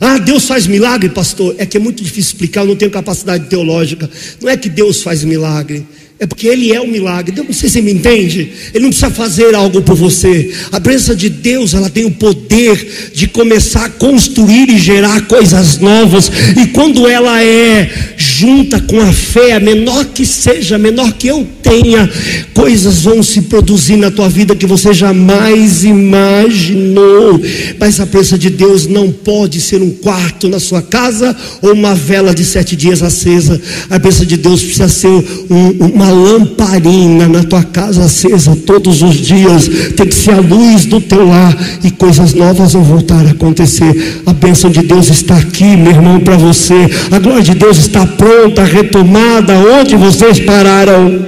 Ah, 0.00 0.18
Deus 0.18 0.46
faz 0.46 0.66
milagre, 0.66 1.10
pastor. 1.10 1.54
É 1.58 1.66
que 1.66 1.76
é 1.76 1.80
muito 1.80 2.02
difícil 2.02 2.32
explicar, 2.32 2.62
eu 2.62 2.68
não 2.68 2.76
tenho 2.76 2.90
capacidade 2.90 3.46
teológica. 3.46 4.10
Não 4.40 4.48
é 4.48 4.56
que 4.56 4.68
Deus 4.68 5.02
faz 5.02 5.22
milagre. 5.22 5.86
É 6.18 6.26
porque 6.26 6.46
Ele 6.46 6.72
é 6.72 6.80
o 6.80 6.86
milagre. 6.86 7.36
Eu 7.36 7.44
não 7.44 7.52
sei 7.52 7.68
se 7.68 7.74
você 7.74 7.82
me 7.82 7.92
entende. 7.92 8.52
Ele 8.72 8.84
não 8.84 8.90
precisa 8.90 9.10
fazer 9.10 9.54
algo 9.54 9.82
por 9.82 9.96
você. 9.96 10.52
A 10.70 10.80
presença 10.80 11.16
de 11.16 11.28
Deus, 11.28 11.74
ela 11.74 11.90
tem 11.90 12.04
o 12.04 12.12
poder 12.12 13.10
de 13.12 13.26
começar 13.26 13.86
a 13.86 13.90
construir 13.90 14.70
e 14.70 14.78
gerar 14.78 15.26
coisas 15.26 15.78
novas. 15.78 16.30
E 16.60 16.68
quando 16.68 17.08
ela 17.08 17.42
é 17.42 18.11
junta 18.32 18.80
com 18.80 18.98
a 19.00 19.12
fé, 19.12 19.52
a 19.52 19.60
menor 19.60 20.06
que 20.06 20.24
seja, 20.24 20.76
a 20.76 20.78
menor 20.78 21.12
que 21.12 21.28
eu 21.28 21.46
tenha, 21.62 22.08
coisas 22.54 23.02
vão 23.02 23.22
se 23.22 23.42
produzir 23.42 23.96
na 23.96 24.10
tua 24.10 24.28
vida 24.28 24.56
que 24.56 24.66
você 24.66 24.92
jamais 24.94 25.84
imaginou. 25.84 27.40
Mas 27.78 28.00
a 28.00 28.06
presença 28.06 28.38
de 28.38 28.48
Deus 28.48 28.86
não 28.86 29.12
pode 29.12 29.60
ser 29.60 29.82
um 29.82 29.90
quarto 29.90 30.48
na 30.48 30.58
sua 30.58 30.80
casa 30.80 31.36
ou 31.60 31.72
uma 31.72 31.94
vela 31.94 32.34
de 32.34 32.44
sete 32.44 32.74
dias 32.74 33.02
acesa. 33.02 33.60
A 33.90 34.00
presença 34.00 34.24
de 34.24 34.36
Deus 34.36 34.62
precisa 34.62 34.88
ser 34.88 35.08
um, 35.08 35.86
uma 35.94 36.10
lamparina 36.10 37.28
na 37.28 37.44
tua 37.44 37.62
casa 37.62 38.04
acesa 38.04 38.56
todos 38.66 39.02
os 39.02 39.16
dias. 39.16 39.68
Tem 39.94 40.06
que 40.06 40.14
ser 40.14 40.32
a 40.32 40.40
luz 40.40 40.86
do 40.86 41.00
teu 41.00 41.26
lar 41.26 41.56
e 41.84 41.90
coisas 41.90 42.32
novas 42.32 42.72
vão 42.72 42.82
voltar 42.82 43.26
a 43.26 43.30
acontecer. 43.30 44.22
A 44.24 44.32
bênção 44.32 44.70
de 44.70 44.82
Deus 44.82 45.08
está 45.10 45.36
aqui, 45.36 45.76
meu 45.76 45.92
irmão, 45.92 46.20
para 46.20 46.36
você. 46.36 46.74
A 47.10 47.18
glória 47.18 47.42
de 47.42 47.54
Deus 47.54 47.78
está 47.78 48.06
pronta 48.22 48.62
retomada, 48.62 49.58
onde 49.58 49.96
vocês 49.96 50.38
pararam? 50.38 51.26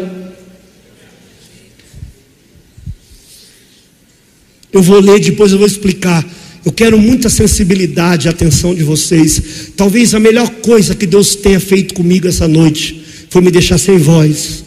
Eu 4.72 4.80
vou 4.80 5.00
ler, 5.00 5.18
depois 5.18 5.50
eu 5.50 5.58
vou 5.58 5.66
explicar. 5.66 6.24
Eu 6.64 6.70
quero 6.70 6.96
muita 6.96 7.28
sensibilidade 7.28 8.28
e 8.28 8.30
atenção 8.30 8.72
de 8.72 8.84
vocês. 8.84 9.72
Talvez 9.76 10.14
a 10.14 10.20
melhor 10.20 10.48
coisa 10.62 10.94
que 10.94 11.04
Deus 11.04 11.34
tenha 11.34 11.58
feito 11.58 11.94
comigo 11.94 12.28
essa 12.28 12.46
noite 12.46 13.04
foi 13.28 13.42
me 13.42 13.50
deixar 13.50 13.78
sem 13.78 13.98
voz. 13.98 14.64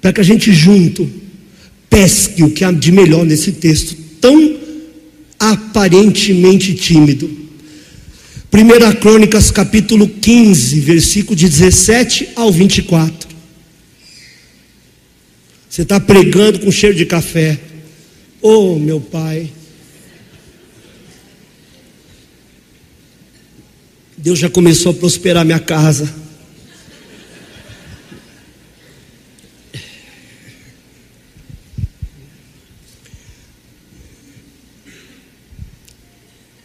Para 0.00 0.14
que 0.14 0.20
a 0.22 0.24
gente 0.24 0.50
junto 0.50 1.08
pesque 1.90 2.42
o 2.42 2.50
que 2.50 2.64
há 2.64 2.72
de 2.72 2.90
melhor 2.90 3.26
nesse 3.26 3.52
texto, 3.52 3.94
tão 4.18 4.56
aparentemente 5.38 6.72
tímido. 6.72 7.41
1 8.54 9.00
Crônicas 9.00 9.50
capítulo 9.50 10.06
15, 10.06 10.78
versículo 10.80 11.34
de 11.34 11.48
17 11.48 12.28
ao 12.36 12.52
24. 12.52 13.28
Você 15.70 15.80
está 15.80 15.98
pregando 15.98 16.60
com 16.60 16.70
cheiro 16.70 16.94
de 16.94 17.06
café. 17.06 17.58
Oh, 18.42 18.78
meu 18.78 19.00
pai. 19.00 19.50
Deus 24.18 24.38
já 24.38 24.50
começou 24.50 24.92
a 24.92 24.94
prosperar 24.94 25.46
minha 25.46 25.58
casa. 25.58 26.21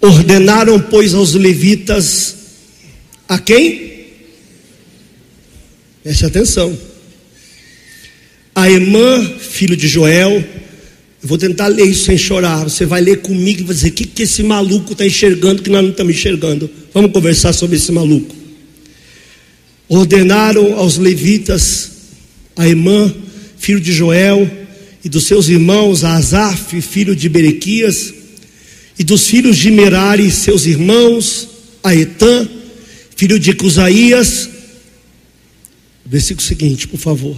Ordenaram, 0.08 0.80
pois, 0.80 1.14
aos 1.14 1.34
levitas 1.34 2.36
a 3.28 3.38
quem? 3.38 4.06
Preste 6.02 6.26
atenção. 6.26 6.78
A 8.56 8.72
Emã, 8.72 9.36
filho 9.38 9.76
de 9.76 9.88
Joel, 9.88 10.44
vou 11.22 11.38
tentar 11.38 11.68
ler 11.68 11.86
isso 11.86 12.06
sem 12.06 12.18
chorar. 12.18 12.64
Você 12.64 12.86
vai 12.86 13.02
ler 13.02 13.18
comigo 13.18 13.60
e 13.60 13.64
vai 13.66 13.76
dizer: 13.76 13.90
o 13.90 13.92
que, 13.92 14.06
que 14.06 14.24
esse 14.24 14.42
maluco 14.44 14.94
está 14.94 15.06
enxergando 15.06 15.62
que 15.62 15.70
nós 15.70 15.84
não 15.84 15.92
estamos 15.92 16.16
enxergando? 16.16 16.70
Vamos 16.94 17.12
conversar 17.12 17.52
sobre 17.52 17.76
esse 17.76 17.92
maluco. 17.92 18.34
Ordenaram 19.90 20.76
aos 20.76 20.98
levitas, 20.98 21.92
a 22.56 22.68
Emã, 22.68 23.14
filho 23.58 23.82
de 23.82 23.92
Joel, 23.92 24.50
e 25.04 25.10
dos 25.10 25.26
seus 25.26 25.50
irmãos, 25.50 26.06
a 26.06 26.16
Asaf, 26.16 26.82
filho 26.82 27.14
de 27.16 27.28
Berequias, 27.28 28.14
e 29.00 29.04
dos 29.04 29.28
filhos 29.28 29.58
de 29.58 29.70
Merari, 29.70 30.30
seus 30.32 30.66
irmãos, 30.66 31.48
a 31.84 31.96
Etã, 31.96 32.48
filho 33.16 33.40
de 33.40 33.54
Cusaías. 33.54 34.50
Versículo 36.06 36.46
seguinte, 36.46 36.88
por 36.88 37.00
favor. 37.00 37.38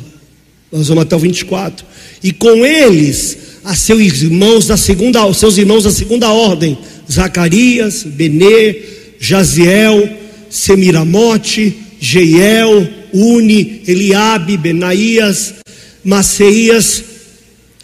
Nós 0.71 0.87
vamos 0.87 1.03
até 1.03 1.15
o 1.15 1.19
24. 1.19 1.85
E 2.23 2.31
com 2.31 2.65
eles, 2.65 3.37
a 3.63 3.75
seus 3.75 4.21
irmãos 4.21 4.67
da 4.67 4.77
segunda, 4.77 5.33
seus 5.33 5.57
irmãos 5.57 5.83
da 5.83 5.91
segunda 5.91 6.29
ordem, 6.29 6.77
Zacarias, 7.11 8.03
Benê, 8.03 8.75
Jaziel, 9.19 10.17
Semiramote, 10.49 11.75
Jeiel, 11.99 12.87
Uni, 13.11 13.81
Eliabe, 13.87 14.57
Benaías, 14.57 15.55
Maceias, 16.03 17.03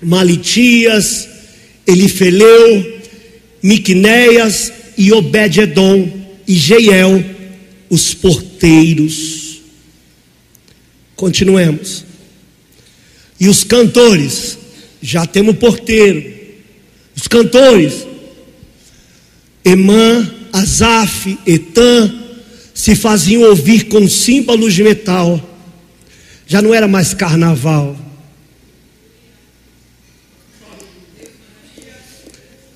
Malitias, 0.02 1.28
Elifeleu, 1.86 2.95
Miqunéias 3.66 4.72
e 4.96 5.12
Obed-edom 5.12 6.08
e 6.48 6.54
Jeiel, 6.54 7.26
os 7.90 8.14
porteiros. 8.14 9.60
Continuemos. 11.16 12.06
E 13.40 13.48
os 13.50 13.64
cantores, 13.64 14.60
já 15.02 15.26
temos 15.26 15.58
porteiro. 15.58 16.32
Os 17.16 17.28
cantores, 17.28 18.06
Emã, 19.64 20.32
Asaf, 20.54 21.36
Etã, 21.48 22.14
se 22.72 22.96
faziam 22.96 23.50
ouvir 23.50 23.86
com 23.86 24.08
símbolos 24.08 24.76
de 24.76 24.84
metal. 24.84 25.42
Já 26.46 26.62
não 26.62 26.72
era 26.72 26.88
mais 26.88 27.16
carnaval. 27.16 27.98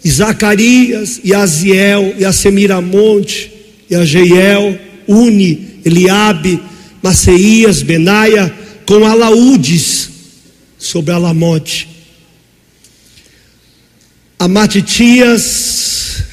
Zacarias, 0.09 1.19
e 1.23 1.33
Aziel, 1.33 2.15
e 2.17 2.25
a 2.25 2.31
Semiramonte, 2.31 3.51
e 3.89 3.95
a 3.95 4.05
Jeiel, 4.05 4.79
Uni, 5.07 5.79
Eliabe, 5.83 6.59
Maceias, 7.01 7.81
Benaia, 7.81 8.53
com 8.85 9.05
alaúdes 9.05 10.09
sobre 10.77 11.13
Alamote. 11.13 11.87
Amatitias, 14.37 16.23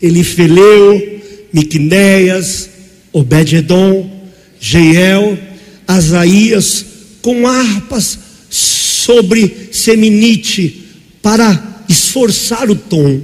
Elifeleu, 0.00 1.20
Miquinéias, 1.52 2.68
Obed-edom, 3.12 4.10
Jeiel, 4.58 5.38
Asaías, 5.86 6.84
com 7.20 7.46
harpas 7.46 8.18
sobre 8.50 9.68
Seminite, 9.72 10.86
para 11.22 11.71
esforçar 11.92 12.70
o 12.70 12.76
tom, 12.76 13.22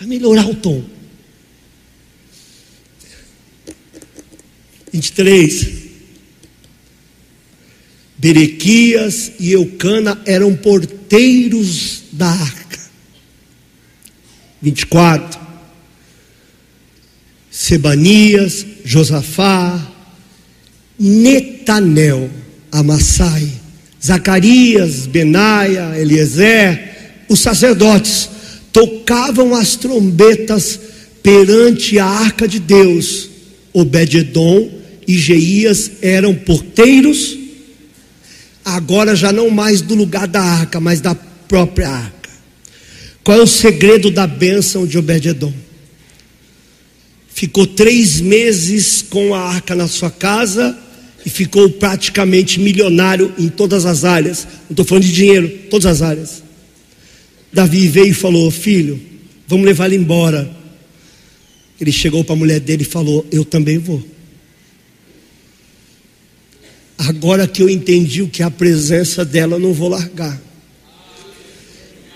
a 0.00 0.06
melhorar 0.06 0.46
o 0.48 0.54
tom. 0.54 0.84
23. 4.92 5.82
Berequias 8.18 9.32
e 9.40 9.52
Eucana 9.52 10.20
eram 10.26 10.54
porteiros 10.54 12.02
da 12.12 12.28
arca. 12.28 12.78
24. 14.60 15.40
Sebanias, 17.50 18.64
Josafá, 18.84 19.92
Netanel, 20.98 22.30
Amassai, 22.70 23.50
Zacarias, 24.04 25.06
Benaia, 25.06 25.96
Eliezer, 25.96 27.24
os 27.28 27.38
sacerdotes, 27.38 28.28
tocavam 28.72 29.54
as 29.54 29.76
trombetas 29.76 30.80
perante 31.22 31.98
a 31.98 32.06
arca 32.06 32.48
de 32.48 32.58
Deus. 32.58 33.30
Obed-edom 33.72 34.70
e 35.06 35.16
Jeías 35.16 35.92
eram 36.02 36.34
porteiros, 36.34 37.38
agora 38.64 39.14
já 39.14 39.32
não 39.32 39.48
mais 39.50 39.80
do 39.80 39.94
lugar 39.94 40.26
da 40.26 40.42
arca, 40.42 40.80
mas 40.80 41.00
da 41.00 41.14
própria 41.14 41.88
arca. 41.88 42.30
Qual 43.22 43.38
é 43.38 43.42
o 43.42 43.46
segredo 43.46 44.10
da 44.10 44.26
bênção 44.26 44.84
de 44.84 44.98
Obed-edom? 44.98 45.52
Ficou 47.32 47.66
três 47.66 48.20
meses 48.20 49.00
com 49.08 49.34
a 49.34 49.40
arca 49.40 49.74
na 49.74 49.86
sua 49.86 50.10
casa 50.10 50.76
e 51.24 51.30
ficou 51.30 51.68
praticamente 51.70 52.58
milionário 52.58 53.32
em 53.38 53.48
todas 53.48 53.86
as 53.86 54.04
áreas. 54.04 54.46
Não 54.64 54.72
estou 54.72 54.84
falando 54.84 55.04
de 55.04 55.12
dinheiro, 55.12 55.48
todas 55.70 55.86
as 55.86 56.02
áreas. 56.02 56.42
Davi 57.52 57.88
veio 57.88 58.08
e 58.08 58.14
falou: 58.14 58.50
Filho, 58.50 59.00
vamos 59.46 59.66
levar 59.66 59.86
ele 59.86 59.96
embora. 59.96 60.50
Ele 61.80 61.92
chegou 61.92 62.24
para 62.24 62.34
a 62.34 62.38
mulher 62.38 62.60
dele 62.60 62.82
e 62.82 62.86
falou: 62.86 63.26
Eu 63.30 63.44
também 63.44 63.78
vou. 63.78 64.02
Agora 66.98 67.48
que 67.48 67.62
eu 67.62 67.68
entendi 67.68 68.22
o 68.22 68.28
que 68.28 68.42
é 68.42 68.44
a 68.44 68.50
presença 68.50 69.24
dela, 69.24 69.58
não 69.58 69.72
vou 69.72 69.88
largar. 69.88 70.40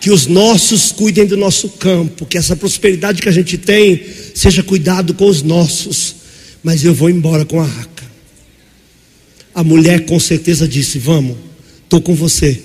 Que 0.00 0.11
os 0.11 0.26
nossos 0.26 0.92
cuidem 0.92 1.26
do 1.26 1.36
nosso 1.36 1.70
campo, 1.70 2.24
que 2.26 2.38
essa 2.38 2.54
prosperidade 2.54 3.20
que 3.20 3.28
a 3.28 3.32
gente 3.32 3.59
tem 3.59 4.00
seja 4.34 4.62
cuidado 4.62 5.14
com 5.14 5.26
os 5.26 5.42
nossos. 5.42 6.14
Mas 6.62 6.84
eu 6.84 6.94
vou 6.94 7.11
embora 7.11 7.44
com 7.44 7.61
a 7.61 7.64
arca. 7.64 7.95
A 9.57 9.64
mulher 9.64 10.04
com 10.04 10.20
certeza 10.20 10.68
disse: 10.68 10.98
Vamos, 10.98 11.34
estou 11.82 11.98
com 12.02 12.14
você. 12.14 12.61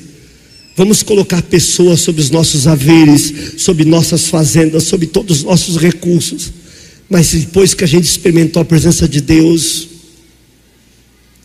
Vamos 0.76 1.02
colocar 1.02 1.42
pessoas 1.42 2.02
sobre 2.02 2.20
os 2.20 2.30
nossos 2.30 2.68
haveres, 2.68 3.54
sobre 3.56 3.86
nossas 3.86 4.28
fazendas, 4.28 4.84
sobre 4.84 5.08
todos 5.08 5.38
os 5.38 5.44
nossos 5.46 5.78
recursos. 5.78 6.52
Mas 7.10 7.32
depois 7.32 7.74
que 7.74 7.86
a 7.86 7.88
gente 7.88 8.04
experimentou 8.04 8.62
a 8.62 8.66
presença 8.66 9.08
de 9.08 9.22
Deus, 9.22 9.88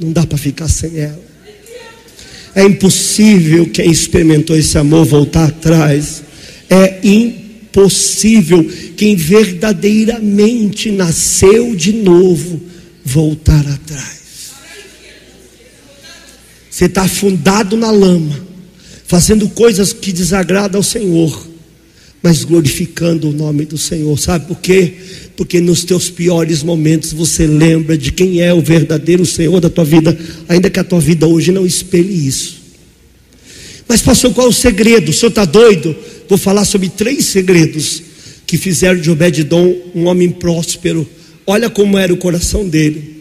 não 0.00 0.10
dá 0.10 0.26
para 0.26 0.36
ficar 0.36 0.66
sem 0.66 0.98
ela. 0.98 1.24
É 2.52 2.64
impossível 2.64 3.66
quem 3.66 3.88
experimentou 3.88 4.56
esse 4.56 4.76
amor 4.76 5.04
voltar 5.04 5.44
atrás. 5.44 6.24
É 6.68 6.98
impossível 7.04 8.68
quem 8.96 9.14
verdadeiramente 9.14 10.90
nasceu 10.90 11.76
de 11.76 11.92
novo 11.92 12.60
voltar 13.04 13.64
atrás. 13.68 14.15
Você 16.76 16.84
está 16.84 17.04
afundado 17.04 17.74
na 17.74 17.90
lama 17.90 18.38
fazendo 19.06 19.48
coisas 19.48 19.94
que 19.94 20.12
desagradam 20.12 20.78
ao 20.78 20.82
Senhor, 20.82 21.48
mas 22.22 22.44
glorificando 22.44 23.30
o 23.30 23.32
nome 23.32 23.64
do 23.64 23.78
Senhor. 23.78 24.18
Sabe 24.18 24.46
por 24.46 24.58
quê? 24.58 24.92
Porque 25.38 25.58
nos 25.58 25.84
teus 25.84 26.10
piores 26.10 26.62
momentos 26.62 27.14
você 27.14 27.46
lembra 27.46 27.96
de 27.96 28.12
quem 28.12 28.42
é 28.42 28.52
o 28.52 28.60
verdadeiro 28.60 29.24
Senhor 29.24 29.58
da 29.58 29.70
tua 29.70 29.86
vida, 29.86 30.18
ainda 30.46 30.68
que 30.68 30.78
a 30.78 30.84
tua 30.84 31.00
vida 31.00 31.26
hoje 31.26 31.50
não 31.50 31.64
espelhe 31.64 32.28
isso. 32.28 32.58
Mas, 33.88 34.02
pastor, 34.02 34.34
qual 34.34 34.48
é 34.48 34.50
o 34.50 34.52
segredo? 34.52 35.08
O 35.08 35.14
senhor 35.14 35.30
está 35.30 35.46
doido? 35.46 35.96
Vou 36.28 36.36
falar 36.36 36.66
sobre 36.66 36.90
três 36.90 37.24
segredos 37.24 38.02
que 38.46 38.58
fizeram 38.58 39.00
de 39.00 39.10
Obed-Dom 39.10 39.74
um 39.94 40.04
homem 40.04 40.28
próspero. 40.28 41.08
Olha 41.46 41.70
como 41.70 41.96
era 41.96 42.12
o 42.12 42.18
coração 42.18 42.68
dele. 42.68 43.15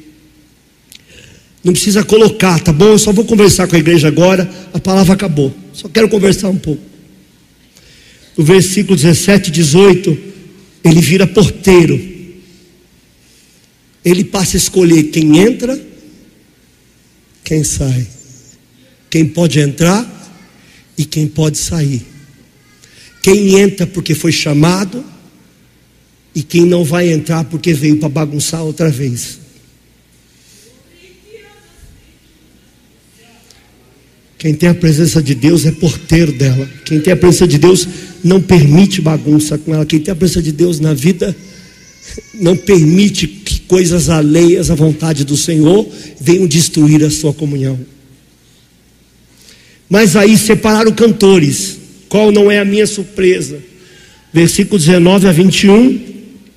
Não 1.66 1.74
precisa 1.74 2.03
colocar, 2.03 2.59
tá 2.59 2.72
bom? 2.72 2.89
Eu 2.89 2.99
só 2.99 3.11
vou 3.11 3.26
conversar 3.26 3.68
com 3.68 3.76
a 3.76 3.80
igreja 3.80 4.07
agora. 4.07 4.47
A 4.72 4.80
palavra 4.80 5.16
acabou. 5.16 5.51
Só 5.74 5.89
quero 5.89 6.07
conversar 6.07 6.49
um 6.49 6.57
pouco. 6.57 6.84
No 8.38 8.43
versículo 8.43 8.95
17 8.95 9.49
e 9.49 9.51
18, 9.51 10.18
ele 10.84 11.01
vira 11.01 11.26
porteiro. 11.26 11.99
Ele 14.03 14.24
passa 14.24 14.55
a 14.55 14.59
escolher 14.59 15.05
quem 15.05 15.39
entra, 15.39 15.82
quem 17.43 17.63
sai. 17.63 18.05
Quem 19.09 19.26
pode 19.26 19.59
entrar 19.59 20.07
e 20.95 21.03
quem 21.03 21.26
pode 21.26 21.57
sair. 21.57 22.05
Quem 23.24 23.59
entra 23.59 23.88
porque 23.88 24.13
foi 24.13 24.32
chamado 24.32 25.03
e 26.36 26.43
quem 26.43 26.63
não 26.63 26.84
vai 26.84 27.11
entrar 27.11 27.43
porque 27.45 27.74
veio 27.74 27.97
para 27.97 28.09
bagunçar 28.09 28.63
outra 28.63 28.91
vez. 28.91 29.45
Quem 34.46 34.54
tem 34.54 34.70
a 34.70 34.76
presença 34.76 35.24
de 35.24 35.34
Deus 35.34 35.66
é 35.66 35.72
porteiro 35.72 36.32
dela. 36.32 36.70
Quem 36.86 37.00
tem 37.00 37.12
a 37.12 37.18
presença 37.18 37.48
de 37.48 37.58
Deus 37.58 37.88
não 38.24 38.39
permite 38.39 39.02
bagunça 39.02 39.58
com 39.58 39.74
ela. 39.74 39.88
Quem 39.88 40.00
tem 40.00 40.12
a 40.12 40.16
presença 40.16 40.39
de 40.39 40.52
Deus 40.52 40.80
na 40.80 40.93
vida 40.93 41.36
não 42.36 42.56
permite 42.56 43.26
que 43.26 43.62
coisas 43.62 44.08
alheias 44.08 44.70
à 44.70 44.76
vontade 44.76 45.26
do 45.26 45.36
Senhor 45.36 45.89
venham 46.22 46.46
destruir 46.46 47.04
a 47.04 47.10
sua 47.10 47.34
comunhão. 47.34 47.80
Mas 49.89 50.16
aí 50.16 50.38
separaram 50.38 50.91
cantores. 50.91 51.80
Qual 52.08 52.32
não 52.32 52.52
é 52.52 52.60
a 52.60 52.66
minha 52.66 52.86
surpresa? 52.86 53.58
Versículo 54.32 54.78
19 54.78 55.28
a 55.28 55.32
21, 55.32 56.02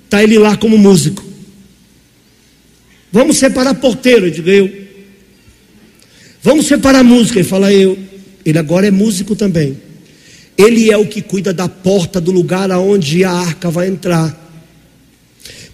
está 0.05 0.23
ele 0.23 0.39
lá 0.39 0.59
como 0.59 0.77
músico. 0.77 1.25
Vamos 3.11 3.39
separar 3.39 3.73
porteiro, 3.77 4.31
digo 4.31 4.51
eu. 4.51 4.88
Vamos 6.43 6.67
separar 6.67 7.01
a 7.01 7.05
música. 7.05 7.39
Ele 7.39 7.49
fala, 7.49 7.73
eu. 7.73 7.99
Ele 8.45 8.59
agora 8.59 8.87
é 8.87 8.91
músico 8.91 9.37
também. 9.37 9.77
Ele 10.57 10.91
é 10.91 10.97
o 10.97 11.07
que 11.07 11.23
cuida 11.23 11.53
da 11.53 11.69
porta 11.69 12.21
do 12.21 12.31
lugar 12.31 12.71
aonde 12.71 13.23
a 13.23 13.31
arca 13.31 13.71
vai 13.71 13.89
entrar. 13.89 14.47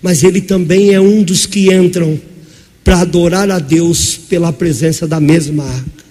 Mas 0.03 0.23
ele 0.23 0.41
também 0.41 0.93
é 0.93 1.01
um 1.01 1.23
dos 1.23 1.47
que 1.47 1.73
entram 1.73 2.21
para 2.83 3.01
adorar 3.01 3.51
a 3.51 3.59
Deus 3.59 4.17
pela 4.17 4.53
presença 4.53 5.07
da 5.07 5.19
mesma 5.19 5.65
arca. 5.65 6.05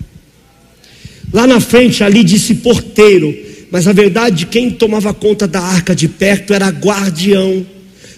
Lá 1.31 1.45
na 1.45 1.59
frente 1.59 2.03
ali 2.03 2.23
disse 2.23 2.55
porteiro, 2.55 3.35
mas 3.69 3.85
na 3.85 3.93
verdade 3.93 4.47
quem 4.47 4.71
tomava 4.71 5.13
conta 5.13 5.47
da 5.47 5.61
arca 5.61 5.95
de 5.95 6.07
perto 6.07 6.53
era 6.53 6.69
guardião. 6.69 7.65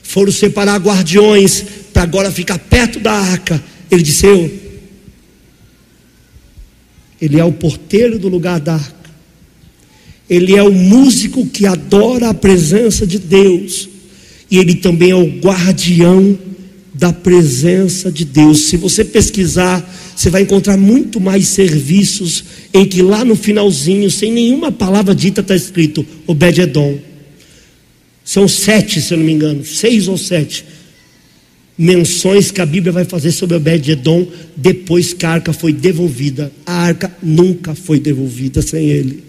Foram 0.03 0.31
separar 0.31 0.77
guardiões 0.77 1.65
para 1.91 2.03
agora 2.03 2.31
ficar 2.31 2.59
perto 2.59 2.99
da 2.99 3.11
arca. 3.11 3.61
Ele 3.89 4.03
disse: 4.03 4.25
Eu 4.25 4.64
ele 7.25 7.39
é 7.39 7.43
o 7.43 7.51
porteiro 7.51 8.19
do 8.19 8.27
lugar 8.27 8.59
da 8.59 8.75
arca. 8.75 8.95
Ele 10.29 10.55
é 10.55 10.63
o 10.63 10.71
músico 10.71 11.45
que 11.45 11.65
adora 11.65 12.29
a 12.29 12.33
presença 12.33 13.05
de 13.05 13.19
Deus. 13.19 13.89
E 14.49 14.57
ele 14.57 14.75
também 14.75 15.11
é 15.11 15.15
o 15.15 15.39
guardião 15.39 16.37
da 16.93 17.11
presença 17.11 18.11
de 18.11 18.23
Deus. 18.25 18.67
Se 18.67 18.77
você 18.77 19.03
pesquisar, 19.03 19.83
você 20.15 20.29
vai 20.29 20.43
encontrar 20.43 20.77
muito 20.77 21.19
mais 21.19 21.47
serviços 21.47 22.43
em 22.73 22.85
que 22.85 23.01
lá 23.01 23.25
no 23.25 23.35
finalzinho, 23.35 24.09
sem 24.09 24.31
nenhuma 24.31 24.71
palavra 24.71 25.13
dita, 25.13 25.41
está 25.41 25.55
escrito 25.55 26.05
Obed-Edom. 26.27 26.99
São 28.23 28.47
sete, 28.47 29.01
se 29.01 29.13
eu 29.13 29.17
não 29.17 29.25
me 29.25 29.33
engano, 29.33 29.65
seis 29.65 30.07
ou 30.07 30.17
sete 30.17 30.65
menções 31.77 32.51
que 32.51 32.61
a 32.61 32.65
Bíblia 32.65 32.91
vai 32.91 33.05
fazer 33.05 33.31
sobre 33.31 33.55
Obed-Edom 33.55 34.27
depois 34.55 35.13
que 35.13 35.25
a 35.25 35.31
arca 35.31 35.51
foi 35.51 35.73
devolvida. 35.73 36.51
A 36.65 36.73
arca 36.73 37.15
nunca 37.21 37.75
foi 37.75 37.99
devolvida 37.99 38.61
sem 38.61 38.89
ele. 38.89 39.23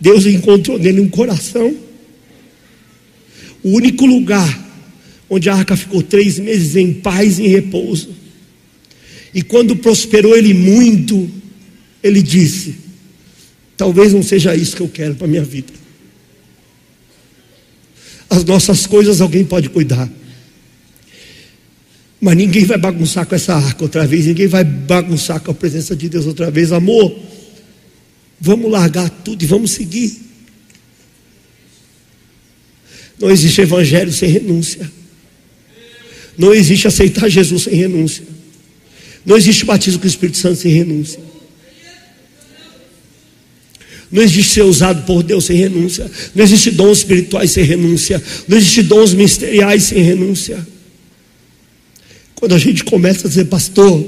Deus 0.00 0.26
encontrou 0.26 0.78
nele 0.78 1.00
um 1.00 1.08
coração. 1.08 1.74
O 3.62 3.70
único 3.70 4.06
lugar 4.06 4.66
onde 5.28 5.50
a 5.50 5.54
arca 5.54 5.76
ficou 5.76 6.02
três 6.02 6.38
meses 6.38 6.76
em 6.76 6.92
paz 6.92 7.38
e 7.38 7.44
em 7.44 7.48
repouso. 7.48 8.10
E 9.34 9.42
quando 9.42 9.76
prosperou 9.76 10.36
ele 10.36 10.54
muito, 10.54 11.28
ele 12.02 12.22
disse: 12.22 12.76
Talvez 13.76 14.12
não 14.12 14.22
seja 14.22 14.54
isso 14.54 14.76
que 14.76 14.82
eu 14.82 14.88
quero 14.88 15.16
para 15.16 15.26
a 15.26 15.30
minha 15.30 15.44
vida. 15.44 15.72
As 18.30 18.44
nossas 18.44 18.86
coisas 18.86 19.20
alguém 19.20 19.44
pode 19.44 19.68
cuidar. 19.68 20.08
Mas 22.20 22.36
ninguém 22.36 22.64
vai 22.64 22.76
bagunçar 22.76 23.26
com 23.26 23.34
essa 23.34 23.54
arca 23.54 23.84
outra 23.84 24.06
vez, 24.06 24.26
ninguém 24.26 24.48
vai 24.48 24.64
bagunçar 24.64 25.40
com 25.40 25.50
a 25.50 25.54
presença 25.54 25.94
de 25.94 26.08
Deus 26.08 26.26
outra 26.26 26.50
vez. 26.50 26.72
Amor, 26.72 27.16
vamos 28.40 28.70
largar 28.70 29.08
tudo 29.08 29.42
e 29.42 29.46
vamos 29.46 29.70
seguir. 29.70 30.28
Não 33.18 33.30
existe 33.30 33.60
evangelho 33.60 34.12
sem 34.12 34.28
renúncia. 34.28 34.90
Não 36.36 36.54
existe 36.54 36.86
aceitar 36.86 37.28
Jesus 37.28 37.64
sem 37.64 37.74
renúncia. 37.74 38.24
Não 39.24 39.36
existe 39.36 39.64
batismo 39.64 40.00
com 40.00 40.06
o 40.06 40.08
Espírito 40.08 40.38
Santo 40.38 40.56
sem 40.56 40.72
renúncia. 40.72 41.20
Não 44.10 44.22
existe 44.22 44.52
ser 44.52 44.62
usado 44.62 45.04
por 45.04 45.22
Deus 45.22 45.44
sem 45.44 45.56
renúncia. 45.56 46.10
Não 46.34 46.42
existe 46.42 46.70
dons 46.70 46.98
espirituais 46.98 47.50
sem 47.50 47.64
renúncia. 47.64 48.22
Não 48.46 48.56
existe 48.56 48.82
dons 48.82 49.12
ministeriais 49.12 49.84
sem 49.84 50.02
renúncia. 50.02 50.66
Quando 52.34 52.54
a 52.54 52.58
gente 52.58 52.84
começa 52.84 53.26
a 53.26 53.28
dizer, 53.28 53.46
pastor, 53.46 54.04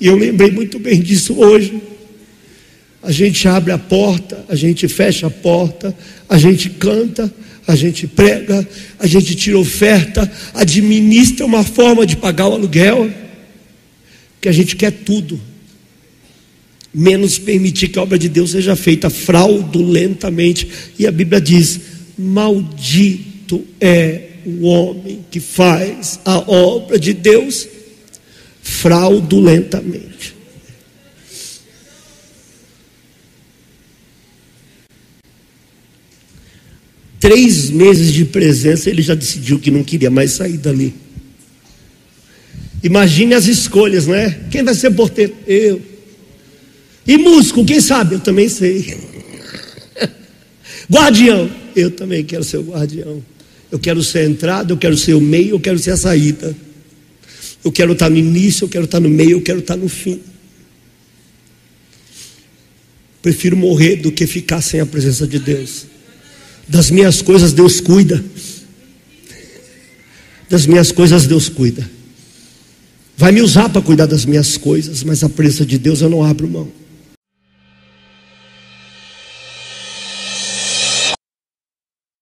E 0.00 0.06
eu 0.06 0.16
lembrei 0.16 0.50
muito 0.50 0.78
bem 0.78 1.00
disso 1.00 1.34
hoje. 1.34 1.82
A 3.02 3.12
gente 3.12 3.46
abre 3.46 3.72
a 3.72 3.78
porta, 3.78 4.44
a 4.48 4.54
gente 4.54 4.88
fecha 4.88 5.26
a 5.26 5.30
porta, 5.30 5.94
a 6.28 6.38
gente 6.38 6.70
canta, 6.70 7.32
a 7.66 7.76
gente 7.76 8.06
prega, 8.06 8.66
a 8.98 9.06
gente 9.06 9.34
tira 9.34 9.58
oferta, 9.58 10.30
administra 10.54 11.44
uma 11.46 11.62
forma 11.62 12.06
de 12.06 12.16
pagar 12.16 12.48
o 12.48 12.54
aluguel, 12.54 13.10
que 14.40 14.48
a 14.48 14.52
gente 14.52 14.76
quer 14.76 14.90
tudo, 14.90 15.40
menos 16.92 17.38
permitir 17.38 17.88
que 17.88 17.98
a 17.98 18.02
obra 18.02 18.18
de 18.18 18.28
Deus 18.28 18.50
seja 18.50 18.74
feita 18.76 19.08
fraudulentamente. 19.08 20.68
E 20.98 21.06
a 21.06 21.12
Bíblia 21.12 21.40
diz: 21.40 21.80
Maldito 22.18 23.64
é 23.80 24.30
o 24.44 24.66
homem 24.66 25.24
que 25.30 25.40
faz 25.40 26.20
a 26.24 26.38
obra 26.50 26.98
de 26.98 27.12
Deus 27.12 27.68
fraudulentamente. 28.62 30.40
Três 37.18 37.68
meses 37.68 38.14
de 38.14 38.24
presença, 38.24 38.88
ele 38.88 39.02
já 39.02 39.14
decidiu 39.14 39.58
que 39.58 39.70
não 39.70 39.84
queria 39.84 40.10
mais 40.10 40.32
sair 40.32 40.56
dali. 40.56 40.94
Imagine 42.82 43.34
as 43.34 43.46
escolhas, 43.46 44.06
né? 44.06 44.40
Quem 44.50 44.62
vai 44.62 44.74
ser 44.74 44.90
porteiro? 44.92 45.34
Eu. 45.46 45.89
E 47.06 47.16
músico, 47.18 47.64
quem 47.64 47.80
sabe? 47.80 48.16
Eu 48.16 48.20
também 48.20 48.48
sei. 48.48 48.98
Guardião, 50.90 51.50
eu 51.74 51.90
também 51.90 52.24
quero 52.24 52.44
ser 52.44 52.58
o 52.58 52.62
guardião. 52.62 53.22
Eu 53.70 53.78
quero 53.78 54.02
ser 54.02 54.20
a 54.20 54.24
entrada, 54.24 54.72
eu 54.72 54.76
quero 54.76 54.96
ser 54.96 55.14
o 55.14 55.20
meio, 55.20 55.50
eu 55.50 55.60
quero 55.60 55.78
ser 55.78 55.92
a 55.92 55.96
saída. 55.96 56.56
Eu 57.64 57.70
quero 57.70 57.92
estar 57.92 58.10
no 58.10 58.16
início, 58.16 58.64
eu 58.64 58.68
quero 58.68 58.84
estar 58.84 59.00
no 59.00 59.08
meio, 59.08 59.32
eu 59.32 59.42
quero 59.42 59.60
estar 59.60 59.76
no 59.76 59.88
fim. 59.88 60.20
Prefiro 63.22 63.56
morrer 63.56 63.96
do 63.96 64.10
que 64.10 64.26
ficar 64.26 64.60
sem 64.62 64.80
a 64.80 64.86
presença 64.86 65.26
de 65.26 65.38
Deus. 65.38 65.86
Das 66.66 66.90
minhas 66.90 67.20
coisas 67.20 67.52
Deus 67.52 67.80
cuida. 67.80 68.24
Das 70.48 70.66
minhas 70.66 70.90
coisas 70.90 71.26
Deus 71.26 71.48
cuida. 71.48 71.88
Vai 73.16 73.30
me 73.30 73.42
usar 73.42 73.68
para 73.68 73.82
cuidar 73.82 74.06
das 74.06 74.24
minhas 74.24 74.56
coisas, 74.56 75.04
mas 75.04 75.22
a 75.22 75.28
presença 75.28 75.66
de 75.66 75.76
Deus 75.76 76.00
eu 76.00 76.08
não 76.08 76.24
abro 76.24 76.48
mão. 76.48 76.72